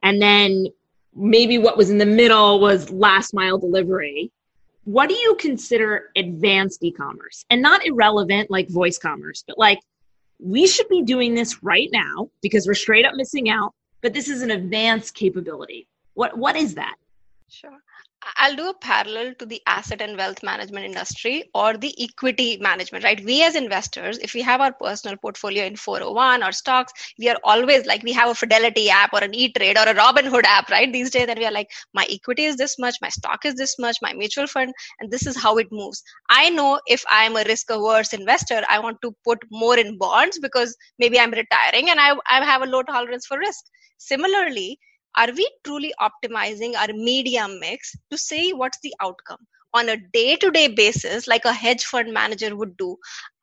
And 0.02 0.22
then 0.22 0.66
maybe 1.18 1.58
what 1.58 1.76
was 1.76 1.90
in 1.90 1.98
the 1.98 2.06
middle 2.06 2.60
was 2.60 2.90
last 2.90 3.34
mile 3.34 3.58
delivery. 3.58 4.30
What 4.84 5.08
do 5.08 5.14
you 5.14 5.34
consider 5.34 6.10
advanced 6.16 6.82
e 6.82 6.92
commerce? 6.92 7.44
And 7.50 7.60
not 7.60 7.84
irrelevant 7.84 8.50
like 8.50 8.68
voice 8.68 8.98
commerce, 8.98 9.44
but 9.46 9.58
like 9.58 9.80
we 10.38 10.66
should 10.66 10.88
be 10.88 11.02
doing 11.02 11.34
this 11.34 11.62
right 11.62 11.88
now 11.92 12.30
because 12.40 12.66
we're 12.66 12.74
straight 12.74 13.04
up 13.04 13.14
missing 13.14 13.50
out, 13.50 13.74
but 14.00 14.14
this 14.14 14.28
is 14.28 14.42
an 14.42 14.50
advanced 14.50 15.14
capability. 15.14 15.88
What 16.14 16.38
what 16.38 16.56
is 16.56 16.74
that? 16.76 16.94
Sure. 17.48 17.78
I'll 18.36 18.56
do 18.56 18.68
a 18.68 18.74
parallel 18.74 19.34
to 19.34 19.46
the 19.46 19.62
asset 19.66 20.00
and 20.00 20.16
wealth 20.16 20.42
management 20.42 20.84
industry 20.84 21.50
or 21.54 21.76
the 21.76 21.94
equity 22.02 22.56
management, 22.60 23.04
right? 23.04 23.22
We 23.24 23.42
as 23.42 23.54
investors, 23.54 24.18
if 24.18 24.34
we 24.34 24.42
have 24.42 24.60
our 24.60 24.72
personal 24.72 25.16
portfolio 25.16 25.64
in 25.64 25.76
401 25.76 26.42
or 26.42 26.52
stocks, 26.52 26.92
we 27.18 27.28
are 27.28 27.38
always 27.44 27.86
like 27.86 28.02
we 28.02 28.12
have 28.12 28.28
a 28.30 28.34
Fidelity 28.34 28.90
app 28.90 29.12
or 29.12 29.22
an 29.24 29.34
E 29.34 29.52
Trade 29.52 29.78
or 29.78 29.88
a 29.88 29.94
Robinhood 29.94 30.44
app, 30.44 30.70
right? 30.70 30.92
These 30.92 31.10
days, 31.10 31.26
and 31.28 31.38
we 31.38 31.46
are 31.46 31.52
like, 31.52 31.70
my 31.94 32.06
equity 32.10 32.44
is 32.44 32.56
this 32.56 32.78
much, 32.78 32.96
my 33.00 33.08
stock 33.08 33.44
is 33.44 33.54
this 33.54 33.78
much, 33.78 33.96
my 34.02 34.12
mutual 34.12 34.46
fund, 34.46 34.72
and 35.00 35.10
this 35.10 35.26
is 35.26 35.36
how 35.36 35.56
it 35.58 35.68
moves. 35.70 36.02
I 36.30 36.50
know 36.50 36.80
if 36.86 37.04
I'm 37.10 37.36
a 37.36 37.44
risk 37.44 37.70
averse 37.70 38.12
investor, 38.12 38.62
I 38.68 38.78
want 38.80 39.00
to 39.02 39.14
put 39.24 39.38
more 39.50 39.78
in 39.78 39.98
bonds 39.98 40.38
because 40.40 40.76
maybe 40.98 41.18
I'm 41.18 41.30
retiring 41.30 41.90
and 41.90 42.00
I, 42.00 42.16
I 42.28 42.44
have 42.44 42.62
a 42.62 42.66
low 42.66 42.82
tolerance 42.82 43.26
for 43.26 43.38
risk. 43.38 43.64
Similarly, 43.98 44.78
are 45.16 45.30
we 45.32 45.50
truly 45.64 45.92
optimizing 46.00 46.74
our 46.76 46.92
media 46.92 47.46
mix 47.48 47.94
to 48.10 48.18
see 48.18 48.52
what's 48.52 48.78
the 48.82 48.94
outcome? 49.00 49.46
On 49.74 49.88
a 49.88 49.96
day 50.12 50.36
to 50.36 50.50
day 50.50 50.68
basis, 50.68 51.26
like 51.26 51.44
a 51.44 51.52
hedge 51.52 51.84
fund 51.84 52.12
manager 52.12 52.54
would 52.56 52.76
do? 52.76 52.96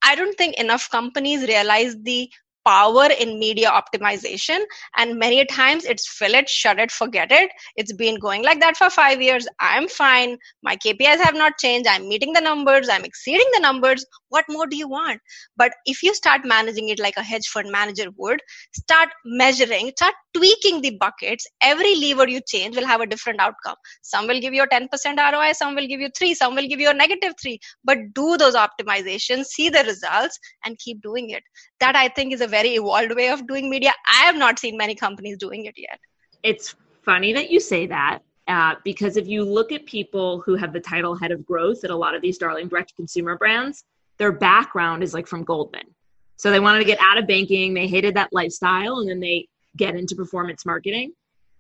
I 0.04 0.16
don't 0.16 0.38
think 0.38 0.56
enough 0.56 0.90
companies 0.90 1.48
realize 1.48 1.96
the 2.04 2.30
power 2.66 3.08
in 3.20 3.40
media 3.40 3.70
optimization 3.70 4.60
and 4.98 5.20
many 5.20 5.46
times 5.46 5.86
it's 5.86 6.08
fill 6.08 6.34
it 6.34 6.50
shut 6.50 6.80
it 6.80 6.92
forget 6.92 7.32
it. 7.32 7.52
It's 7.76 7.94
been 7.94 8.20
going 8.20 8.44
like 8.44 8.60
that 8.60 8.76
for 8.76 8.90
five 8.90 9.22
years. 9.22 9.48
I'm 9.60 9.88
fine. 9.88 10.38
My 10.64 10.76
kpis 10.76 11.18
have 11.24 11.36
not 11.36 11.58
changed. 11.60 11.88
I'm 11.88 12.08
meeting 12.10 12.34
the 12.34 12.42
numbers. 12.42 12.90
I'm 12.90 13.06
exceeding 13.06 13.48
the 13.54 13.60
numbers 13.60 14.06
what 14.36 14.46
more 14.50 14.68
do 14.68 14.76
you 14.76 14.88
want? 14.88 15.22
But 15.56 15.74
if 15.86 16.04
you 16.04 16.14
start 16.14 16.42
managing 16.54 16.90
it 16.90 17.00
like 17.00 17.18
a 17.18 17.24
hedge 17.32 17.48
fund 17.54 17.72
manager 17.72 18.08
would 18.18 18.42
start 18.74 19.10
measuring 19.26 19.92
start 19.96 20.16
tweaking 20.36 20.82
the 20.82 20.92
buckets. 21.00 21.48
Every 21.62 21.96
lever 21.96 22.28
you 22.28 22.42
change 22.54 22.76
will 22.76 22.86
have 22.86 23.02
a 23.02 23.08
different 23.14 23.40
outcome. 23.40 23.76
Some 24.02 24.28
will 24.28 24.42
give 24.46 24.54
you 24.54 24.64
a 24.64 24.68
10% 24.68 25.34
roi 25.34 25.52
some 25.54 25.76
will 25.76 25.88
give 25.88 26.02
you 26.06 26.10
3 26.18 26.34
some 26.34 26.56
will 26.56 26.68
give 26.68 26.80
you 26.86 26.90
a 26.90 26.94
negative 26.94 27.34
3 27.42 27.60
but 27.84 27.98
do 28.14 28.38
those 28.38 28.56
optimizations 28.56 29.46
see 29.46 29.70
the 29.70 29.84
results 29.84 30.40
and 30.66 30.78
keep 30.80 31.02
doing 31.02 31.30
it. 31.30 31.44
That 31.80 31.96
i 31.96 32.08
think 32.10 32.34
is 32.34 32.42
a 32.42 32.48
very 32.48 32.76
evolved 32.82 33.16
way 33.16 33.30
of 33.30 33.48
doing 33.48 33.70
media. 33.70 33.94
I 34.20 34.24
have 34.26 34.36
not 34.46 34.60
seen 34.60 34.78
many 34.78 34.96
companies 34.96 35.38
doing 35.38 35.66
it 35.66 35.76
yet. 35.78 36.00
It's 36.44 36.76
funny 37.04 37.34
that 37.34 37.52
you 37.52 37.60
say 37.60 37.86
that 37.88 38.20
uh, 38.48 38.76
because 38.84 39.18
if 39.18 39.28
you 39.28 39.44
look 39.44 39.72
at 39.72 39.86
people 39.86 40.42
who 40.46 40.56
have 40.56 40.72
the 40.74 40.80
title 40.80 41.16
head 41.16 41.32
of 41.32 41.46
growth 41.46 41.84
at 41.84 41.90
a 41.90 41.96
lot 41.96 42.16
of 42.16 42.22
these 42.22 42.38
darling 42.38 42.68
direct 42.68 42.96
consumer 42.96 43.38
brands, 43.38 43.84
their 44.18 44.32
background 44.32 45.04
is 45.04 45.14
like 45.14 45.28
from 45.28 45.44
Goldman. 45.44 45.94
So 46.38 46.52
they 46.52 46.60
wanted 46.60 46.80
to 46.80 46.86
get 46.86 47.00
out 47.02 47.18
of 47.18 47.28
banking, 47.28 47.74
they 47.74 47.88
hated 47.88 48.16
that 48.16 48.34
lifestyle, 48.34 49.00
and 49.00 49.10
then 49.10 49.20
they 49.20 49.48
get 49.78 49.96
into 49.96 50.16
performance 50.16 50.66
marketing. 50.66 51.14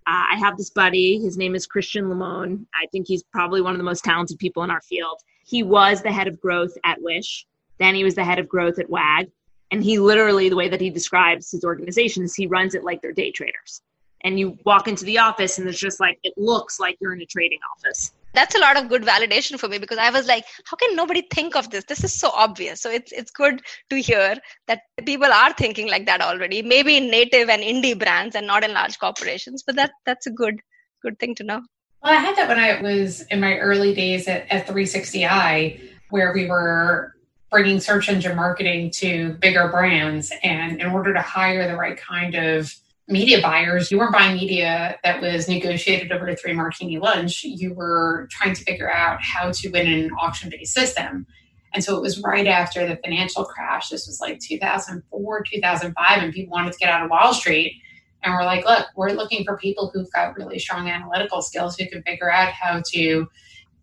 Uh, 0.07 0.25
I 0.31 0.35
have 0.37 0.57
this 0.57 0.69
buddy, 0.69 1.19
his 1.19 1.37
name 1.37 1.55
is 1.55 1.65
Christian 1.65 2.09
Limon. 2.09 2.67
I 2.75 2.85
think 2.91 3.07
he's 3.07 3.23
probably 3.23 3.61
one 3.61 3.73
of 3.73 3.77
the 3.77 3.83
most 3.83 4.03
talented 4.03 4.37
people 4.37 4.63
in 4.63 4.69
our 4.69 4.81
field. 4.81 5.19
He 5.45 5.63
was 5.63 6.01
the 6.01 6.11
head 6.11 6.27
of 6.27 6.39
growth 6.39 6.77
at 6.83 7.01
Wish, 7.01 7.45
then 7.79 7.95
he 7.95 8.03
was 8.03 8.15
the 8.15 8.23
head 8.23 8.39
of 8.39 8.47
growth 8.47 8.79
at 8.79 8.89
WAG, 8.89 9.27
and 9.71 9.83
he 9.83 9.99
literally, 9.99 10.49
the 10.49 10.55
way 10.55 10.69
that 10.69 10.81
he 10.81 10.89
describes 10.89 11.51
his 11.51 11.63
organization 11.63 12.23
is 12.23 12.35
he 12.35 12.47
runs 12.47 12.75
it 12.75 12.83
like 12.83 13.01
they're 13.01 13.11
day 13.11 13.31
traders. 13.31 13.81
And 14.21 14.39
you 14.39 14.57
walk 14.65 14.87
into 14.87 15.05
the 15.05 15.19
office 15.19 15.59
and 15.59 15.67
it's 15.67 15.79
just 15.79 15.99
like, 15.99 16.19
it 16.23 16.33
looks 16.37 16.79
like 16.79 16.97
you're 16.99 17.13
in 17.13 17.21
a 17.21 17.25
trading 17.25 17.59
office. 17.75 18.13
That's 18.35 18.55
a 18.55 18.59
lot 18.59 18.77
of 18.77 18.89
good 18.89 19.03
validation 19.03 19.59
for 19.59 19.67
me 19.67 19.77
because 19.77 19.97
I 19.97 20.09
was 20.09 20.27
like, 20.27 20.45
how 20.65 20.77
can 20.77 20.95
nobody 20.95 21.23
think 21.33 21.55
of 21.55 21.69
this? 21.69 21.85
This 21.85 22.03
is 22.03 22.13
so 22.13 22.29
obvious. 22.29 22.81
So 22.81 22.89
it's 22.89 23.11
it's 23.11 23.31
good 23.31 23.61
to 23.89 24.01
hear 24.01 24.35
that 24.67 24.81
people 25.05 25.31
are 25.31 25.53
thinking 25.53 25.89
like 25.89 26.05
that 26.05 26.21
already. 26.21 26.61
Maybe 26.61 26.97
in 26.97 27.09
native 27.09 27.49
and 27.49 27.61
indie 27.63 27.97
brands 27.97 28.35
and 28.35 28.45
not 28.45 28.63
in 28.63 28.73
large 28.73 28.99
corporations, 28.99 29.63
but 29.65 29.75
that 29.75 29.91
that's 30.05 30.27
a 30.27 30.31
good 30.31 30.59
good 31.01 31.17
thing 31.19 31.35
to 31.35 31.43
know. 31.43 31.61
Well, 32.03 32.13
I 32.13 32.17
had 32.17 32.35
that 32.35 32.47
when 32.47 32.59
I 32.59 32.81
was 32.81 33.21
in 33.31 33.39
my 33.39 33.57
early 33.57 33.95
days 33.95 34.27
at, 34.27 34.45
at 34.51 34.67
360i, 34.67 35.79
where 36.09 36.33
we 36.33 36.45
were 36.45 37.15
bringing 37.49 37.79
search 37.79 38.09
engine 38.09 38.35
marketing 38.35 38.91
to 38.91 39.33
bigger 39.39 39.69
brands. 39.69 40.31
And 40.43 40.81
in 40.81 40.87
order 40.87 41.13
to 41.13 41.21
hire 41.21 41.67
the 41.67 41.75
right 41.75 41.97
kind 41.97 42.35
of 42.35 42.75
media 43.07 43.41
buyers, 43.41 43.91
you 43.91 43.99
weren't 43.99 44.13
buying 44.13 44.35
media 44.35 44.97
that 45.03 45.21
was 45.21 45.47
negotiated 45.47 46.11
over 46.11 46.27
a 46.27 46.35
three 46.35 46.53
martini 46.53 46.97
lunch. 46.97 47.43
You 47.43 47.73
were 47.73 48.27
trying 48.31 48.55
to 48.55 48.63
figure 48.63 48.91
out 48.91 49.21
how 49.21 49.51
to 49.51 49.69
win 49.69 49.87
an 49.87 50.11
auction 50.19 50.49
based 50.49 50.73
system. 50.73 51.27
And 51.73 51.83
so 51.83 51.95
it 51.97 52.01
was 52.01 52.21
right 52.21 52.47
after 52.47 52.87
the 52.87 52.95
financial 53.03 53.43
crash. 53.43 53.89
This 53.89 54.07
was 54.07 54.19
like 54.21 54.39
2004, 54.39 55.43
2005, 55.43 56.23
and 56.23 56.33
people 56.33 56.51
wanted 56.51 56.71
to 56.71 56.79
get 56.79 56.89
out 56.89 57.03
of 57.03 57.11
Wall 57.11 57.33
Street. 57.33 57.81
And 58.23 58.33
we're 58.33 58.45
like, 58.45 58.65
look, 58.65 58.87
we're 58.95 59.11
looking 59.11 59.43
for 59.43 59.57
people 59.57 59.91
who've 59.93 60.11
got 60.11 60.35
really 60.35 60.57
strong 60.57 60.89
analytical 60.89 61.41
skills 61.41 61.77
who 61.77 61.87
can 61.87 62.01
figure 62.03 62.31
out 62.31 62.53
how 62.53 62.81
to 62.93 63.27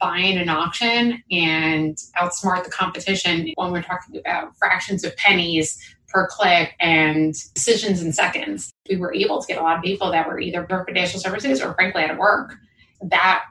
buy 0.01 0.19
in 0.19 0.37
an 0.37 0.49
auction 0.49 1.23
and 1.31 1.97
outsmart 2.21 2.65
the 2.65 2.71
competition 2.71 3.53
when 3.55 3.71
we're 3.71 3.83
talking 3.83 4.19
about 4.19 4.57
fractions 4.57 5.05
of 5.05 5.17
pennies 5.17 5.79
per 6.12 6.29
click 6.29 6.75
and 6.81 7.35
decisions 7.55 8.03
in 8.03 8.12
seconds. 8.12 8.72
We 8.88 8.96
were 8.96 9.14
able 9.14 9.40
to 9.40 9.46
get 9.46 9.59
a 9.59 9.62
lot 9.62 9.77
of 9.77 9.83
people 9.83 10.11
that 10.12 10.27
were 10.29 10.38
either 10.38 10.66
for 10.68 10.85
financial 10.85 11.20
services 11.20 11.61
or 11.61 11.75
frankly 11.75 12.05
out 12.05 12.11
of 12.11 12.18
work. 12.18 12.55
That 13.03 13.44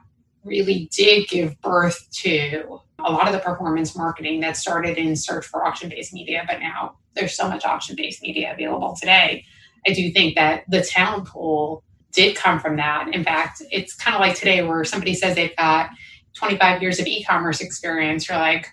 really 0.44 0.88
did 0.96 1.28
give 1.28 1.60
birth 1.60 2.08
to 2.22 2.80
a 3.04 3.12
lot 3.12 3.26
of 3.26 3.32
the 3.32 3.38
performance 3.38 3.96
marketing 3.96 4.40
that 4.40 4.56
started 4.56 4.96
in 4.96 5.16
search 5.16 5.46
for 5.46 5.66
auction 5.66 5.88
based 5.88 6.12
media, 6.12 6.44
but 6.46 6.60
now 6.60 6.96
there's 7.14 7.36
so 7.36 7.48
much 7.48 7.64
auction 7.64 7.96
based 7.96 8.22
media 8.22 8.52
available 8.52 8.96
today. 8.98 9.44
I 9.86 9.92
do 9.92 10.10
think 10.12 10.36
that 10.36 10.64
the 10.68 10.82
talent 10.82 11.26
pool 11.26 11.82
did 12.12 12.36
come 12.36 12.60
from 12.60 12.76
that. 12.76 13.08
In 13.12 13.24
fact, 13.24 13.62
it's 13.70 13.94
kind 13.94 14.14
of 14.14 14.20
like 14.20 14.36
today 14.36 14.62
where 14.62 14.84
somebody 14.84 15.14
says 15.14 15.34
they've 15.34 15.56
got 15.56 15.90
25 16.34 16.82
years 16.82 16.98
of 17.00 17.06
e-commerce 17.06 17.60
experience, 17.60 18.28
you're 18.28 18.38
like, 18.38 18.66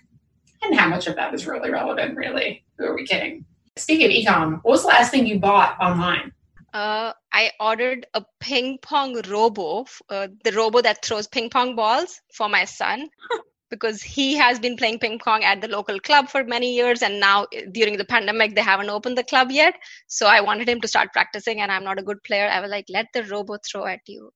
and 0.62 0.78
how 0.78 0.88
much 0.88 1.06
of 1.06 1.16
that 1.16 1.34
is 1.34 1.46
really 1.46 1.70
relevant, 1.70 2.16
really? 2.16 2.64
Who 2.78 2.84
are 2.84 2.94
we 2.94 3.06
kidding? 3.06 3.44
Speaking 3.76 4.06
of 4.06 4.12
e-com, 4.12 4.54
what 4.62 4.72
was 4.72 4.82
the 4.82 4.88
last 4.88 5.10
thing 5.10 5.26
you 5.26 5.38
bought 5.38 5.76
online? 5.80 6.32
Uh, 6.72 7.12
I 7.32 7.50
ordered 7.58 8.06
a 8.14 8.24
ping 8.38 8.78
pong 8.82 9.20
robo, 9.28 9.86
uh, 10.08 10.28
the 10.44 10.52
robo 10.52 10.80
that 10.82 11.04
throws 11.04 11.26
ping 11.26 11.50
pong 11.50 11.74
balls 11.74 12.20
for 12.32 12.48
my 12.48 12.64
son. 12.64 13.08
because 13.70 14.02
he 14.02 14.34
has 14.34 14.58
been 14.58 14.76
playing 14.76 14.98
ping 14.98 15.16
pong 15.20 15.44
at 15.44 15.60
the 15.60 15.68
local 15.68 16.00
club 16.00 16.28
for 16.28 16.42
many 16.42 16.74
years 16.74 17.02
and 17.02 17.20
now 17.20 17.46
eh, 17.52 17.66
during 17.70 17.96
the 17.96 18.04
pandemic 18.04 18.56
they 18.56 18.60
haven't 18.60 18.90
opened 18.90 19.16
the 19.16 19.22
club 19.22 19.48
yet 19.52 19.74
so 20.08 20.26
i 20.26 20.40
wanted 20.40 20.68
him 20.68 20.80
to 20.80 20.88
start 20.88 21.12
practicing 21.12 21.60
and 21.60 21.70
i'm 21.70 21.84
not 21.84 21.96
a 21.96 22.02
good 22.02 22.20
player 22.24 22.48
i 22.48 22.60
was 22.60 22.68
like 22.68 22.84
let 22.88 23.06
the 23.14 23.22
robo 23.26 23.56
throw 23.64 23.86
at 23.86 24.00
you 24.08 24.28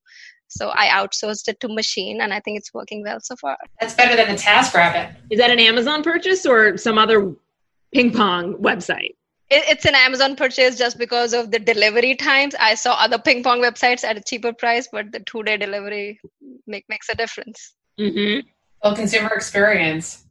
so 0.47 0.71
I 0.73 0.87
outsourced 0.87 1.47
it 1.47 1.59
to 1.61 1.67
machine 1.67 2.21
and 2.21 2.33
I 2.33 2.39
think 2.39 2.57
it's 2.57 2.73
working 2.73 3.03
well 3.03 3.19
so 3.19 3.35
far. 3.35 3.57
That's 3.79 3.93
better 3.93 4.15
than 4.15 4.33
a 4.33 4.37
TaskRabbit. 4.37 5.15
Is 5.31 5.39
that 5.39 5.49
an 5.49 5.59
Amazon 5.59 6.03
purchase 6.03 6.45
or 6.45 6.77
some 6.77 6.97
other 6.97 7.33
ping 7.93 8.13
pong 8.13 8.53
website? 8.55 9.15
It, 9.49 9.63
it's 9.69 9.85
an 9.85 9.95
Amazon 9.95 10.35
purchase 10.35 10.77
just 10.77 10.97
because 10.97 11.33
of 11.33 11.51
the 11.51 11.59
delivery 11.59 12.15
times. 12.15 12.55
I 12.59 12.75
saw 12.75 12.93
other 12.93 13.19
ping 13.19 13.43
pong 13.43 13.61
websites 13.61 14.03
at 14.03 14.17
a 14.17 14.21
cheaper 14.21 14.53
price, 14.53 14.87
but 14.91 15.11
the 15.11 15.19
two 15.19 15.43
day 15.43 15.57
delivery 15.57 16.19
make, 16.65 16.85
makes 16.89 17.09
a 17.09 17.15
difference. 17.15 17.75
Mm-hmm. 17.99 18.47
Well, 18.83 18.95
consumer 18.95 19.29
experience. 19.33 20.25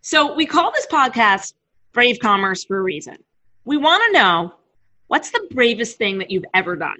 So 0.00 0.34
we 0.34 0.46
call 0.46 0.72
this 0.72 0.86
podcast 0.86 1.54
Brave 1.92 2.18
Commerce 2.20 2.64
for 2.64 2.78
a 2.78 2.82
reason. 2.82 3.18
We 3.64 3.76
want 3.76 4.02
to 4.06 4.18
know 4.18 4.54
what's 5.08 5.30
the 5.30 5.46
bravest 5.50 5.98
thing 5.98 6.18
that 6.18 6.30
you've 6.30 6.44
ever 6.54 6.74
done, 6.74 6.98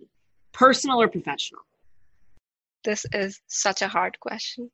personal 0.52 1.00
or 1.00 1.08
professional? 1.08 1.62
This 2.84 3.06
is 3.12 3.40
such 3.46 3.82
a 3.82 3.88
hard 3.88 4.20
question. 4.20 4.70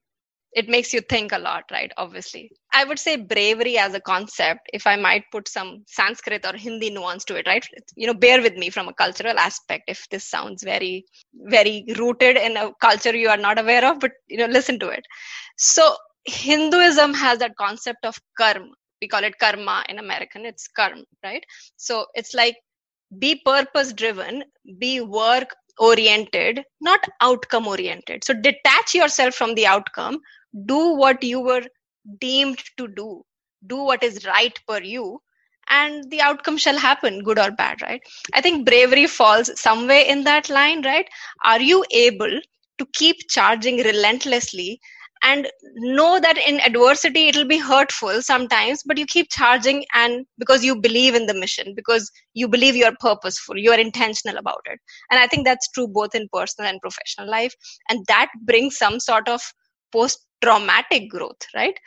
It 0.53 0.69
makes 0.69 0.93
you 0.93 1.01
think 1.01 1.33
a 1.33 1.39
lot, 1.39 1.65
right? 1.71 1.93
Obviously. 1.97 2.51
I 2.73 2.85
would 2.85 2.99
say 2.99 3.17
bravery 3.17 3.79
as 3.79 3.95
a 3.95 4.01
concept, 4.01 4.69
if 4.73 4.87
I 4.87 4.97
might 4.97 5.25
put 5.33 5.49
some 5.49 5.85
Sanskrit 5.87 6.45
or 6.47 6.57
Hindi 6.57 6.91
nuance 6.91 7.25
to 7.27 7.37
it, 7.37 7.47
right? 7.47 7.67
You 7.97 8.07
know, 8.07 8.15
bear 8.15 8.41
with 8.43 8.55
me 8.55 8.71
from 8.71 8.89
a 8.89 8.95
cultural 8.95 9.39
aspect 9.39 9.85
if 9.89 10.09
this 10.11 10.25
sounds 10.29 10.63
very, 10.63 11.05
very 11.35 11.85
rooted 11.97 12.37
in 12.37 12.57
a 12.57 12.73
culture 12.81 13.15
you 13.15 13.29
are 13.29 13.37
not 13.37 13.59
aware 13.59 13.85
of, 13.85 14.01
but, 14.01 14.13
you 14.29 14.39
know, 14.39 14.47
listen 14.47 14.79
to 14.81 14.89
it. 14.89 15.05
So, 15.57 15.97
Hinduism 16.25 17.15
has 17.15 17.39
that 17.39 17.57
concept 17.57 18.05
of 18.05 18.19
karma. 18.37 18.71
We 19.01 19.09
call 19.09 19.25
it 19.25 19.39
karma 19.39 19.85
in 19.89 19.99
American, 19.99 20.45
it's 20.45 20.69
karma, 20.69 21.05
right? 21.25 21.45
So 21.77 22.07
it's 22.15 22.35
like 22.35 22.57
be 23.19 23.41
purpose 23.45 23.93
driven, 23.93 24.45
be 24.79 25.01
work 25.01 25.55
oriented, 25.79 26.65
not 26.81 27.01
outcome 27.21 27.67
oriented. 27.67 28.25
So 28.25 28.35
detach 28.35 28.95
yourself 28.95 29.35
from 29.35 29.55
the 29.55 29.67
outcome, 29.67 30.19
do 30.67 30.95
what 30.95 31.23
you 31.23 31.41
were 31.41 31.63
deemed 32.21 32.63
to 32.77 32.89
do, 32.89 33.25
do 33.67 33.77
what 33.77 34.03
is 34.03 34.27
right 34.27 34.59
for 34.67 34.83
you, 34.83 35.21
and 35.69 36.11
the 36.11 36.21
outcome 36.21 36.57
shall 36.57 36.79
happen, 36.79 37.23
good 37.23 37.39
or 37.39 37.51
bad, 37.51 37.83
right? 37.83 38.01
I 38.35 38.41
think 38.41 38.67
bravery 38.67 39.07
falls 39.07 39.51
somewhere 39.61 40.05
in 40.07 40.25
that 40.25 40.49
line, 40.49 40.83
right? 40.85 41.07
Are 41.45 41.61
you 41.61 41.85
able 41.91 42.41
to 42.79 42.87
keep 42.95 43.17
charging 43.29 43.79
relentlessly 43.79 44.81
and 45.23 45.49
know 45.75 46.21
that 46.21 46.39
in 46.39 46.61
adversity 46.61 47.29
it'll 47.29 47.45
be 47.45 47.59
hurtful 47.59 48.23
sometimes 48.23 48.83
but 48.85 48.99
you 48.99 49.07
keep 49.07 49.29
charging 49.31 49.85
and 49.95 50.27
because 50.39 50.65
you 50.65 50.81
believe 50.81 51.15
in 51.15 51.27
the 51.27 51.35
mission 51.35 51.73
because 51.75 52.11
you 52.35 52.49
believe 52.49 52.77
you're 52.77 52.97
purposeful 53.01 53.57
you're 53.57 53.79
intentional 53.79 54.37
about 54.37 54.61
it. 54.67 54.79
And 55.11 55.21
i 55.21 55.27
think 55.27 55.45
that's 55.45 55.71
true 55.71 55.89
both 55.89 56.15
in 56.15 56.29
personal 56.33 56.71
and 56.71 56.81
professional 56.81 57.31
life. 57.31 57.55
And 57.89 58.05
that 58.09 58.29
brings 58.43 58.77
some 58.77 59.01
sort 59.01 59.29
of 59.29 59.41
post 59.93 60.25
traumatic 60.43 61.11
growth 61.11 61.41
right? 61.55 61.79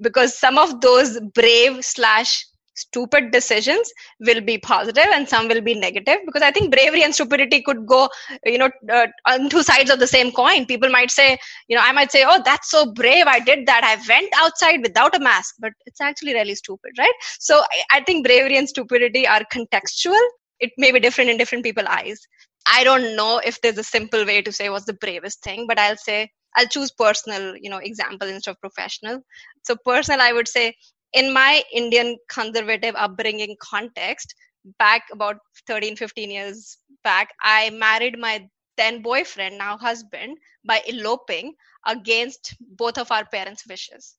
Because 0.00 0.38
some 0.38 0.58
of 0.58 0.80
those 0.80 1.18
brave 1.34 1.84
slash 1.84 2.44
stupid 2.78 3.30
decisions 3.32 3.92
will 4.20 4.40
be 4.40 4.56
positive 4.58 5.08
and 5.16 5.28
some 5.28 5.48
will 5.48 5.60
be 5.60 5.74
negative 5.74 6.18
because 6.26 6.42
i 6.42 6.50
think 6.50 6.70
bravery 6.74 7.02
and 7.02 7.14
stupidity 7.14 7.60
could 7.62 7.86
go 7.86 8.08
you 8.44 8.58
know 8.58 8.70
uh, 8.92 9.06
on 9.26 9.48
two 9.48 9.62
sides 9.62 9.90
of 9.90 9.98
the 9.98 10.06
same 10.06 10.32
coin. 10.32 10.66
People 10.66 10.90
might 10.90 11.10
say 11.10 11.38
you 11.68 11.76
know 11.76 11.82
i 11.82 11.92
might 11.92 12.12
say 12.12 12.24
oh 12.26 12.40
that's 12.44 12.70
so 12.70 12.92
brave. 12.92 13.26
I 13.26 13.40
did 13.40 13.66
that. 13.66 13.84
I 13.84 13.94
went 14.08 14.32
outside 14.36 14.80
without 14.82 15.14
a 15.14 15.20
mask. 15.20 15.54
But 15.58 15.72
it's 15.86 16.00
actually 16.00 16.34
really 16.34 16.54
stupid 16.54 16.92
right? 16.98 17.14
So 17.38 17.60
i, 17.60 17.98
I 17.98 18.00
think 18.02 18.26
bravery 18.26 18.56
and 18.56 18.68
stupidity 18.68 19.26
are 19.26 19.42
contextual. 19.52 20.24
It 20.60 20.72
may 20.78 20.92
be 20.92 21.00
different 21.00 21.30
in 21.30 21.36
different 21.36 21.64
people's 21.64 21.86
eyes. 21.88 22.20
I 22.66 22.84
don't 22.84 23.16
know 23.16 23.40
if 23.44 23.60
there's 23.60 23.78
a 23.78 23.84
simple 23.84 24.24
way 24.24 24.42
to 24.42 24.52
say 24.52 24.68
what's 24.68 24.84
the 24.86 24.98
bravest 25.04 25.42
thing 25.42 25.66
but 25.66 25.78
i'll 25.78 25.96
say 25.96 26.30
I'll 26.56 26.66
choose 26.66 26.90
personal, 26.90 27.56
you 27.56 27.70
know, 27.70 27.78
example 27.78 28.26
instead 28.28 28.52
of 28.52 28.60
professional. 28.60 29.20
So 29.64 29.76
personal, 29.84 30.20
I 30.20 30.32
would 30.32 30.48
say 30.48 30.74
in 31.12 31.32
my 31.32 31.62
Indian 31.72 32.16
conservative 32.28 32.94
upbringing 32.96 33.56
context, 33.60 34.34
back 34.78 35.04
about 35.12 35.36
13, 35.66 35.96
15 35.96 36.30
years 36.30 36.78
back, 37.04 37.30
I 37.42 37.70
married 37.70 38.18
my 38.18 38.48
then 38.76 39.02
boyfriend, 39.02 39.58
now 39.58 39.76
husband, 39.76 40.38
by 40.64 40.80
eloping 40.86 41.54
against 41.86 42.54
both 42.60 42.96
of 42.98 43.10
our 43.10 43.24
parents' 43.26 43.66
wishes. 43.68 44.16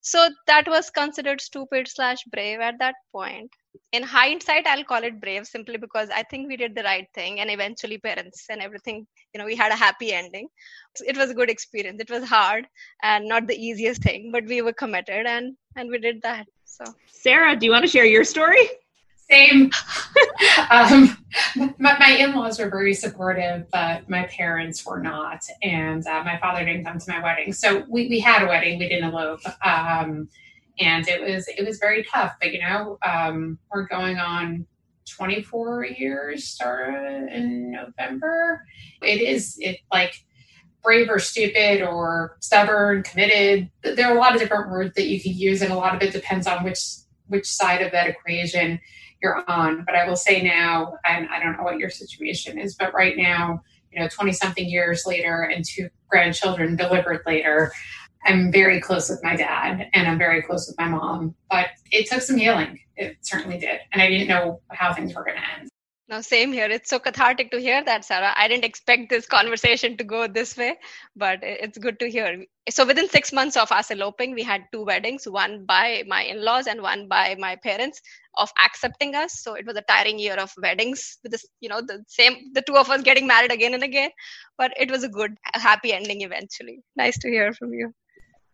So 0.00 0.28
that 0.46 0.68
was 0.68 0.90
considered 0.90 1.40
stupid 1.40 1.88
slash 1.88 2.22
brave 2.30 2.60
at 2.60 2.78
that 2.78 2.94
point. 3.10 3.50
In 3.90 4.04
hindsight, 4.04 4.64
I'll 4.64 4.84
call 4.84 5.02
it 5.02 5.20
brave 5.20 5.46
simply 5.46 5.78
because 5.78 6.10
I 6.10 6.22
think 6.22 6.46
we 6.46 6.56
did 6.56 6.76
the 6.76 6.84
right 6.84 7.08
thing 7.12 7.40
and 7.40 7.50
eventually 7.50 7.98
parents 7.98 8.44
and 8.48 8.62
everything, 8.62 9.04
you 9.34 9.40
know, 9.40 9.44
we 9.44 9.56
had 9.56 9.72
a 9.72 9.76
happy 9.76 10.12
ending. 10.12 10.46
It 11.00 11.16
was 11.16 11.30
a 11.30 11.34
good 11.34 11.50
experience. 11.50 12.00
It 12.00 12.10
was 12.10 12.22
hard 12.22 12.68
and 13.02 13.26
not 13.26 13.48
the 13.48 13.56
easiest 13.60 14.02
thing, 14.02 14.30
but 14.32 14.44
we 14.46 14.62
were 14.62 14.72
committed 14.72 15.26
and 15.26 15.56
and 15.76 15.90
we 15.90 15.98
did 15.98 16.22
that. 16.22 16.46
So 16.64 16.84
Sarah, 17.06 17.56
do 17.56 17.66
you 17.66 17.72
want 17.72 17.84
to 17.84 17.90
share 17.90 18.04
your 18.04 18.24
story? 18.24 18.68
Same. 19.30 19.70
um, 20.70 21.16
my, 21.56 21.96
my, 21.98 22.16
in-laws 22.20 22.60
were 22.60 22.70
very 22.70 22.94
supportive, 22.94 23.68
but 23.72 24.08
my 24.08 24.24
parents 24.26 24.86
were 24.86 25.00
not, 25.00 25.44
and 25.62 26.06
uh, 26.06 26.22
my 26.22 26.38
father 26.38 26.64
didn't 26.64 26.84
come 26.84 26.98
to 26.98 27.10
my 27.10 27.20
wedding. 27.20 27.52
So 27.52 27.84
we, 27.88 28.08
we 28.08 28.20
had 28.20 28.44
a 28.44 28.46
wedding, 28.46 28.78
we 28.78 28.88
didn't 28.88 29.10
elope, 29.10 29.40
um, 29.64 30.28
and 30.78 31.08
it 31.08 31.20
was 31.20 31.48
it 31.48 31.66
was 31.66 31.78
very 31.78 32.04
tough. 32.04 32.36
But 32.40 32.52
you 32.52 32.60
know, 32.60 32.98
um, 33.04 33.58
we're 33.72 33.88
going 33.88 34.18
on 34.18 34.64
24 35.08 35.86
years, 35.86 36.44
started 36.44 37.32
in 37.32 37.72
November. 37.72 38.62
It 39.02 39.20
is 39.20 39.56
it 39.58 39.78
like 39.92 40.24
brave 40.86 41.10
or 41.10 41.18
stupid 41.18 41.82
or 41.82 42.36
stubborn, 42.40 43.02
committed. 43.02 43.68
There 43.82 44.06
are 44.06 44.16
a 44.16 44.20
lot 44.20 44.34
of 44.34 44.40
different 44.40 44.70
words 44.70 44.94
that 44.94 45.08
you 45.08 45.20
can 45.20 45.32
use, 45.32 45.60
and 45.60 45.72
a 45.72 45.76
lot 45.76 45.96
of 45.96 46.00
it 46.00 46.12
depends 46.12 46.46
on 46.46 46.62
which 46.64 46.78
which 47.26 47.46
side 47.46 47.82
of 47.82 47.90
that 47.90 48.06
equation 48.06 48.78
you're 49.20 49.42
on. 49.50 49.84
But 49.84 49.96
I 49.96 50.06
will 50.08 50.16
say 50.16 50.42
now, 50.42 50.94
and 51.04 51.28
I 51.28 51.42
don't 51.42 51.56
know 51.56 51.64
what 51.64 51.78
your 51.78 51.90
situation 51.90 52.56
is, 52.56 52.76
but 52.76 52.94
right 52.94 53.16
now, 53.16 53.62
you 53.90 53.98
know, 53.98 54.08
20 54.08 54.32
something 54.32 54.68
years 54.68 55.04
later 55.04 55.42
and 55.42 55.64
two 55.64 55.88
grandchildren 56.08 56.76
delivered 56.76 57.22
later, 57.26 57.72
I'm 58.24 58.52
very 58.52 58.80
close 58.80 59.10
with 59.10 59.24
my 59.24 59.34
dad 59.34 59.88
and 59.92 60.06
I'm 60.06 60.18
very 60.18 60.40
close 60.40 60.68
with 60.68 60.78
my 60.78 60.88
mom. 60.88 61.34
But 61.50 61.70
it 61.90 62.08
took 62.08 62.20
some 62.20 62.36
healing. 62.36 62.78
It 62.96 63.16
certainly 63.22 63.58
did. 63.58 63.80
And 63.92 64.00
I 64.00 64.08
didn't 64.08 64.28
know 64.28 64.60
how 64.70 64.94
things 64.94 65.14
were 65.14 65.24
going 65.24 65.36
to 65.36 65.60
end. 65.60 65.68
Now, 66.08 66.20
same 66.20 66.52
here. 66.52 66.66
It's 66.66 66.88
so 66.88 67.00
cathartic 67.00 67.50
to 67.50 67.58
hear 67.60 67.82
that, 67.84 68.04
Sarah. 68.04 68.32
I 68.36 68.46
didn't 68.46 68.64
expect 68.64 69.10
this 69.10 69.26
conversation 69.26 69.96
to 69.96 70.04
go 70.04 70.28
this 70.28 70.56
way, 70.56 70.76
but 71.16 71.40
it's 71.42 71.78
good 71.78 71.98
to 71.98 72.08
hear. 72.08 72.44
So, 72.70 72.86
within 72.86 73.08
six 73.08 73.32
months 73.32 73.56
of 73.56 73.72
us 73.72 73.90
eloping, 73.90 74.32
we 74.32 74.44
had 74.44 74.66
two 74.70 74.84
weddings 74.84 75.26
one 75.26 75.64
by 75.66 76.04
my 76.06 76.22
in 76.22 76.44
laws 76.44 76.68
and 76.68 76.80
one 76.80 77.08
by 77.08 77.34
my 77.40 77.56
parents 77.56 78.00
of 78.36 78.52
accepting 78.64 79.16
us. 79.16 79.40
So, 79.40 79.54
it 79.54 79.66
was 79.66 79.76
a 79.76 79.82
tiring 79.82 80.20
year 80.20 80.36
of 80.36 80.52
weddings 80.62 81.18
with 81.24 81.32
this, 81.32 81.44
you 81.60 81.68
know, 81.68 81.80
the 81.80 82.04
same, 82.06 82.52
the 82.54 82.62
two 82.62 82.76
of 82.76 82.88
us 82.88 83.02
getting 83.02 83.26
married 83.26 83.50
again 83.50 83.74
and 83.74 83.82
again. 83.82 84.10
But 84.56 84.74
it 84.78 84.92
was 84.92 85.02
a 85.02 85.08
good, 85.08 85.36
happy 85.54 85.92
ending 85.92 86.20
eventually. 86.20 86.84
Nice 86.94 87.18
to 87.18 87.28
hear 87.28 87.52
from 87.52 87.72
you. 87.72 87.92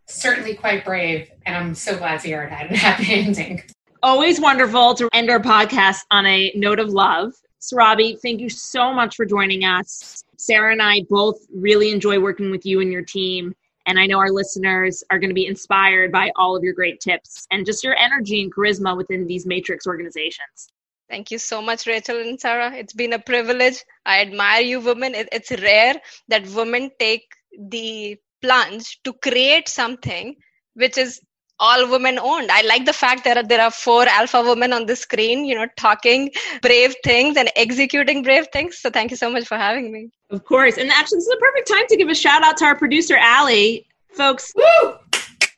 Certainly 0.07 0.55
quite 0.55 0.87
brave. 0.87 1.31
And 1.45 1.55
I'm 1.55 1.75
so 1.75 1.99
glad 1.99 2.21
to 2.21 2.29
hear 2.29 2.45
it 2.45 2.51
had 2.51 2.73
a 2.73 2.77
happy 2.77 3.13
ending 3.27 3.63
always 4.03 4.41
wonderful 4.41 4.95
to 4.95 5.09
end 5.13 5.31
our 5.31 5.39
podcast 5.39 6.01
on 6.11 6.27
a 6.27 6.53
note 6.57 6.81
of 6.81 6.89
love. 6.89 7.33
Surabhi, 7.61 8.19
thank 8.21 8.41
you 8.41 8.49
so 8.49 8.93
much 8.93 9.15
for 9.15 9.25
joining 9.25 9.65
us. 9.65 10.25
Sarah 10.37 10.73
and 10.73 10.83
I 10.83 11.03
both 11.09 11.39
really 11.55 11.91
enjoy 11.91 12.19
working 12.19 12.51
with 12.51 12.67
you 12.67 12.81
and 12.81 12.91
your 12.91 13.03
team. 13.05 13.55
And 13.87 13.99
I 13.99 14.07
know 14.07 14.19
our 14.19 14.31
listeners 14.31 15.05
are 15.11 15.19
going 15.19 15.31
to 15.31 15.35
be 15.35 15.47
inspired 15.47 16.11
by 16.11 16.33
all 16.35 16.57
of 16.57 16.65
your 16.65 16.73
great 16.73 17.01
tips 17.01 17.47
and 17.51 17.65
just 17.65 17.85
your 17.85 17.97
energy 17.97 18.43
and 18.43 18.53
charisma 18.53 18.97
within 18.97 19.27
these 19.27 19.47
matrix 19.47 19.87
organizations. 19.87 20.69
Thank 21.09 21.31
you 21.31 21.39
so 21.39 21.63
much, 21.63 21.87
Rachel 21.87 22.21
and 22.21 22.41
Sarah. 22.41 22.75
It's 22.75 22.95
been 22.95 23.13
a 23.13 23.19
privilege. 23.19 23.85
I 24.07 24.21
admire 24.21 24.63
you, 24.63 24.81
women. 24.81 25.15
It's 25.15 25.51
rare 25.51 26.01
that 26.29 26.47
women 26.49 26.91
take 26.99 27.27
the 27.57 28.17
plunge 28.41 29.01
to 29.05 29.13
create 29.13 29.69
something 29.69 30.37
which 30.75 30.97
is 30.99 31.21
all 31.63 31.89
women 31.89 32.19
owned. 32.19 32.51
I 32.51 32.63
like 32.63 32.85
the 32.85 32.93
fact 32.93 33.25
that 33.25 33.49
there 33.49 33.61
are 33.61 33.71
four 33.71 34.05
alpha 34.09 34.43
women 34.43 34.73
on 34.73 34.87
the 34.87 34.97
screen, 34.97 35.45
you 35.45 35.55
know, 35.55 35.67
talking 35.77 36.31
brave 36.61 36.95
things 37.05 37.37
and 37.37 37.51
executing 37.55 38.23
brave 38.23 38.49
things. 38.53 38.79
So 38.79 38.91
thank 38.91 39.13
you 39.13 39.17
so 39.17 39.31
much 39.31 39.47
for 39.47 39.57
having 39.57 39.93
me. 39.93 40.11
Of 40.31 40.45
course. 40.45 40.77
And 40.77 40.91
actually, 40.91 41.19
this 41.19 41.29
is 41.29 41.35
a 41.35 41.41
perfect 41.41 41.69
time 41.69 41.87
to 41.89 41.97
give 41.97 42.09
a 42.09 42.15
shout 42.15 42.43
out 42.43 42.57
to 42.59 42.65
our 42.65 42.77
producer, 42.77 43.17
Allie. 43.17 43.87
Folks, 44.13 44.53
Woo! 44.57 44.95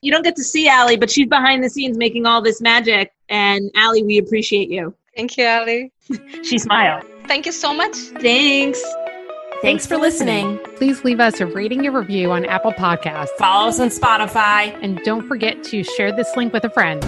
you 0.03 0.13
don't 0.13 0.23
get 0.23 0.37
to 0.37 0.45
see 0.45 0.69
Allie, 0.69 0.97
but 0.97 1.11
she's 1.11 1.29
behind 1.29 1.65
the 1.65 1.71
scenes 1.71 1.97
making 1.97 2.27
all 2.27 2.43
this 2.43 2.61
magic. 2.61 3.13
And 3.31 3.71
Allie, 3.75 4.05
we 4.05 4.19
appreciate 4.19 4.69
you. 4.69 4.95
Thank 5.17 5.39
you, 5.39 5.45
Allie. 5.45 5.93
she 6.43 6.59
smiled. 6.59 7.05
Thank 7.27 7.47
you 7.47 7.53
so 7.53 7.73
much. 7.73 7.97
Thanks. 7.97 8.85
Thanks 9.63 9.87
for 9.87 9.97
listening. 9.97 10.59
Please 10.77 11.05
leave 11.05 11.21
us 11.21 11.41
a 11.41 11.47
rating 11.47 11.87
and 11.87 11.95
review 11.95 12.33
on 12.33 12.45
Apple 12.45 12.73
Podcasts. 12.73 13.31
Follow 13.39 13.69
us 13.69 13.81
on 13.81 13.89
Spotify. 13.89 14.79
And 14.83 14.99
don't 15.05 15.27
forget 15.27 15.63
to 15.65 15.83
share 15.83 16.13
this 16.13 16.37
link 16.37 16.53
with 16.53 16.65
a 16.65 16.71
friend. 16.71 17.03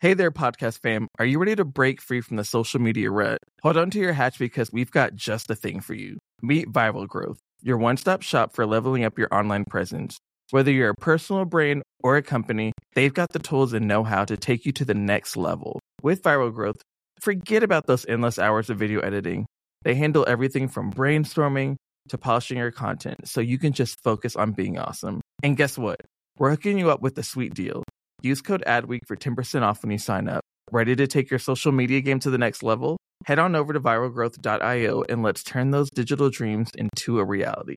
Hey 0.00 0.14
there, 0.14 0.30
podcast 0.30 0.80
fam. 0.80 1.08
Are 1.18 1.24
you 1.24 1.40
ready 1.40 1.56
to 1.56 1.64
break 1.64 2.00
free 2.00 2.20
from 2.20 2.36
the 2.36 2.44
social 2.44 2.80
media 2.80 3.10
rut? 3.10 3.38
Hold 3.62 3.76
on 3.76 3.90
to 3.90 3.98
your 3.98 4.12
hatch 4.12 4.38
because 4.38 4.70
we've 4.72 4.92
got 4.92 5.16
just 5.16 5.48
the 5.48 5.56
thing 5.56 5.80
for 5.80 5.94
you. 5.94 6.18
Meet 6.40 6.72
Viral 6.72 7.08
Growth, 7.08 7.38
your 7.62 7.78
one 7.78 7.96
stop 7.96 8.22
shop 8.22 8.54
for 8.54 8.64
leveling 8.64 9.04
up 9.04 9.18
your 9.18 9.26
online 9.34 9.64
presence. 9.64 10.16
Whether 10.50 10.70
you're 10.70 10.90
a 10.90 10.94
personal 10.94 11.44
brand 11.44 11.82
or 12.04 12.16
a 12.16 12.22
company, 12.22 12.72
they've 12.94 13.12
got 13.12 13.32
the 13.32 13.40
tools 13.40 13.72
and 13.72 13.88
know 13.88 14.04
how 14.04 14.24
to 14.24 14.36
take 14.36 14.64
you 14.64 14.70
to 14.72 14.84
the 14.84 14.94
next 14.94 15.36
level. 15.36 15.80
With 16.00 16.22
Viral 16.22 16.54
Growth, 16.54 16.80
forget 17.20 17.64
about 17.64 17.86
those 17.86 18.06
endless 18.06 18.38
hours 18.38 18.70
of 18.70 18.78
video 18.78 19.00
editing. 19.00 19.46
They 19.82 19.94
handle 19.94 20.24
everything 20.28 20.68
from 20.68 20.92
brainstorming 20.92 21.76
to 22.08 22.18
polishing 22.18 22.58
your 22.58 22.70
content 22.70 23.28
so 23.28 23.40
you 23.40 23.58
can 23.58 23.72
just 23.72 24.02
focus 24.02 24.36
on 24.36 24.52
being 24.52 24.78
awesome. 24.78 25.20
And 25.42 25.56
guess 25.56 25.78
what? 25.78 26.00
We're 26.38 26.50
hooking 26.50 26.78
you 26.78 26.90
up 26.90 27.02
with 27.02 27.18
a 27.18 27.22
sweet 27.22 27.54
deal. 27.54 27.82
Use 28.22 28.40
code 28.40 28.64
ADWEEK 28.66 29.06
for 29.06 29.16
10% 29.16 29.62
off 29.62 29.82
when 29.82 29.92
you 29.92 29.98
sign 29.98 30.28
up. 30.28 30.42
Ready 30.70 30.96
to 30.96 31.06
take 31.06 31.30
your 31.30 31.38
social 31.38 31.72
media 31.72 32.00
game 32.00 32.18
to 32.20 32.30
the 32.30 32.38
next 32.38 32.62
level? 32.62 32.96
Head 33.24 33.38
on 33.38 33.54
over 33.54 33.72
to 33.72 33.80
viralgrowth.io 33.80 35.04
and 35.08 35.22
let's 35.22 35.42
turn 35.42 35.70
those 35.70 35.90
digital 35.90 36.30
dreams 36.30 36.70
into 36.76 37.18
a 37.18 37.24
reality. 37.24 37.76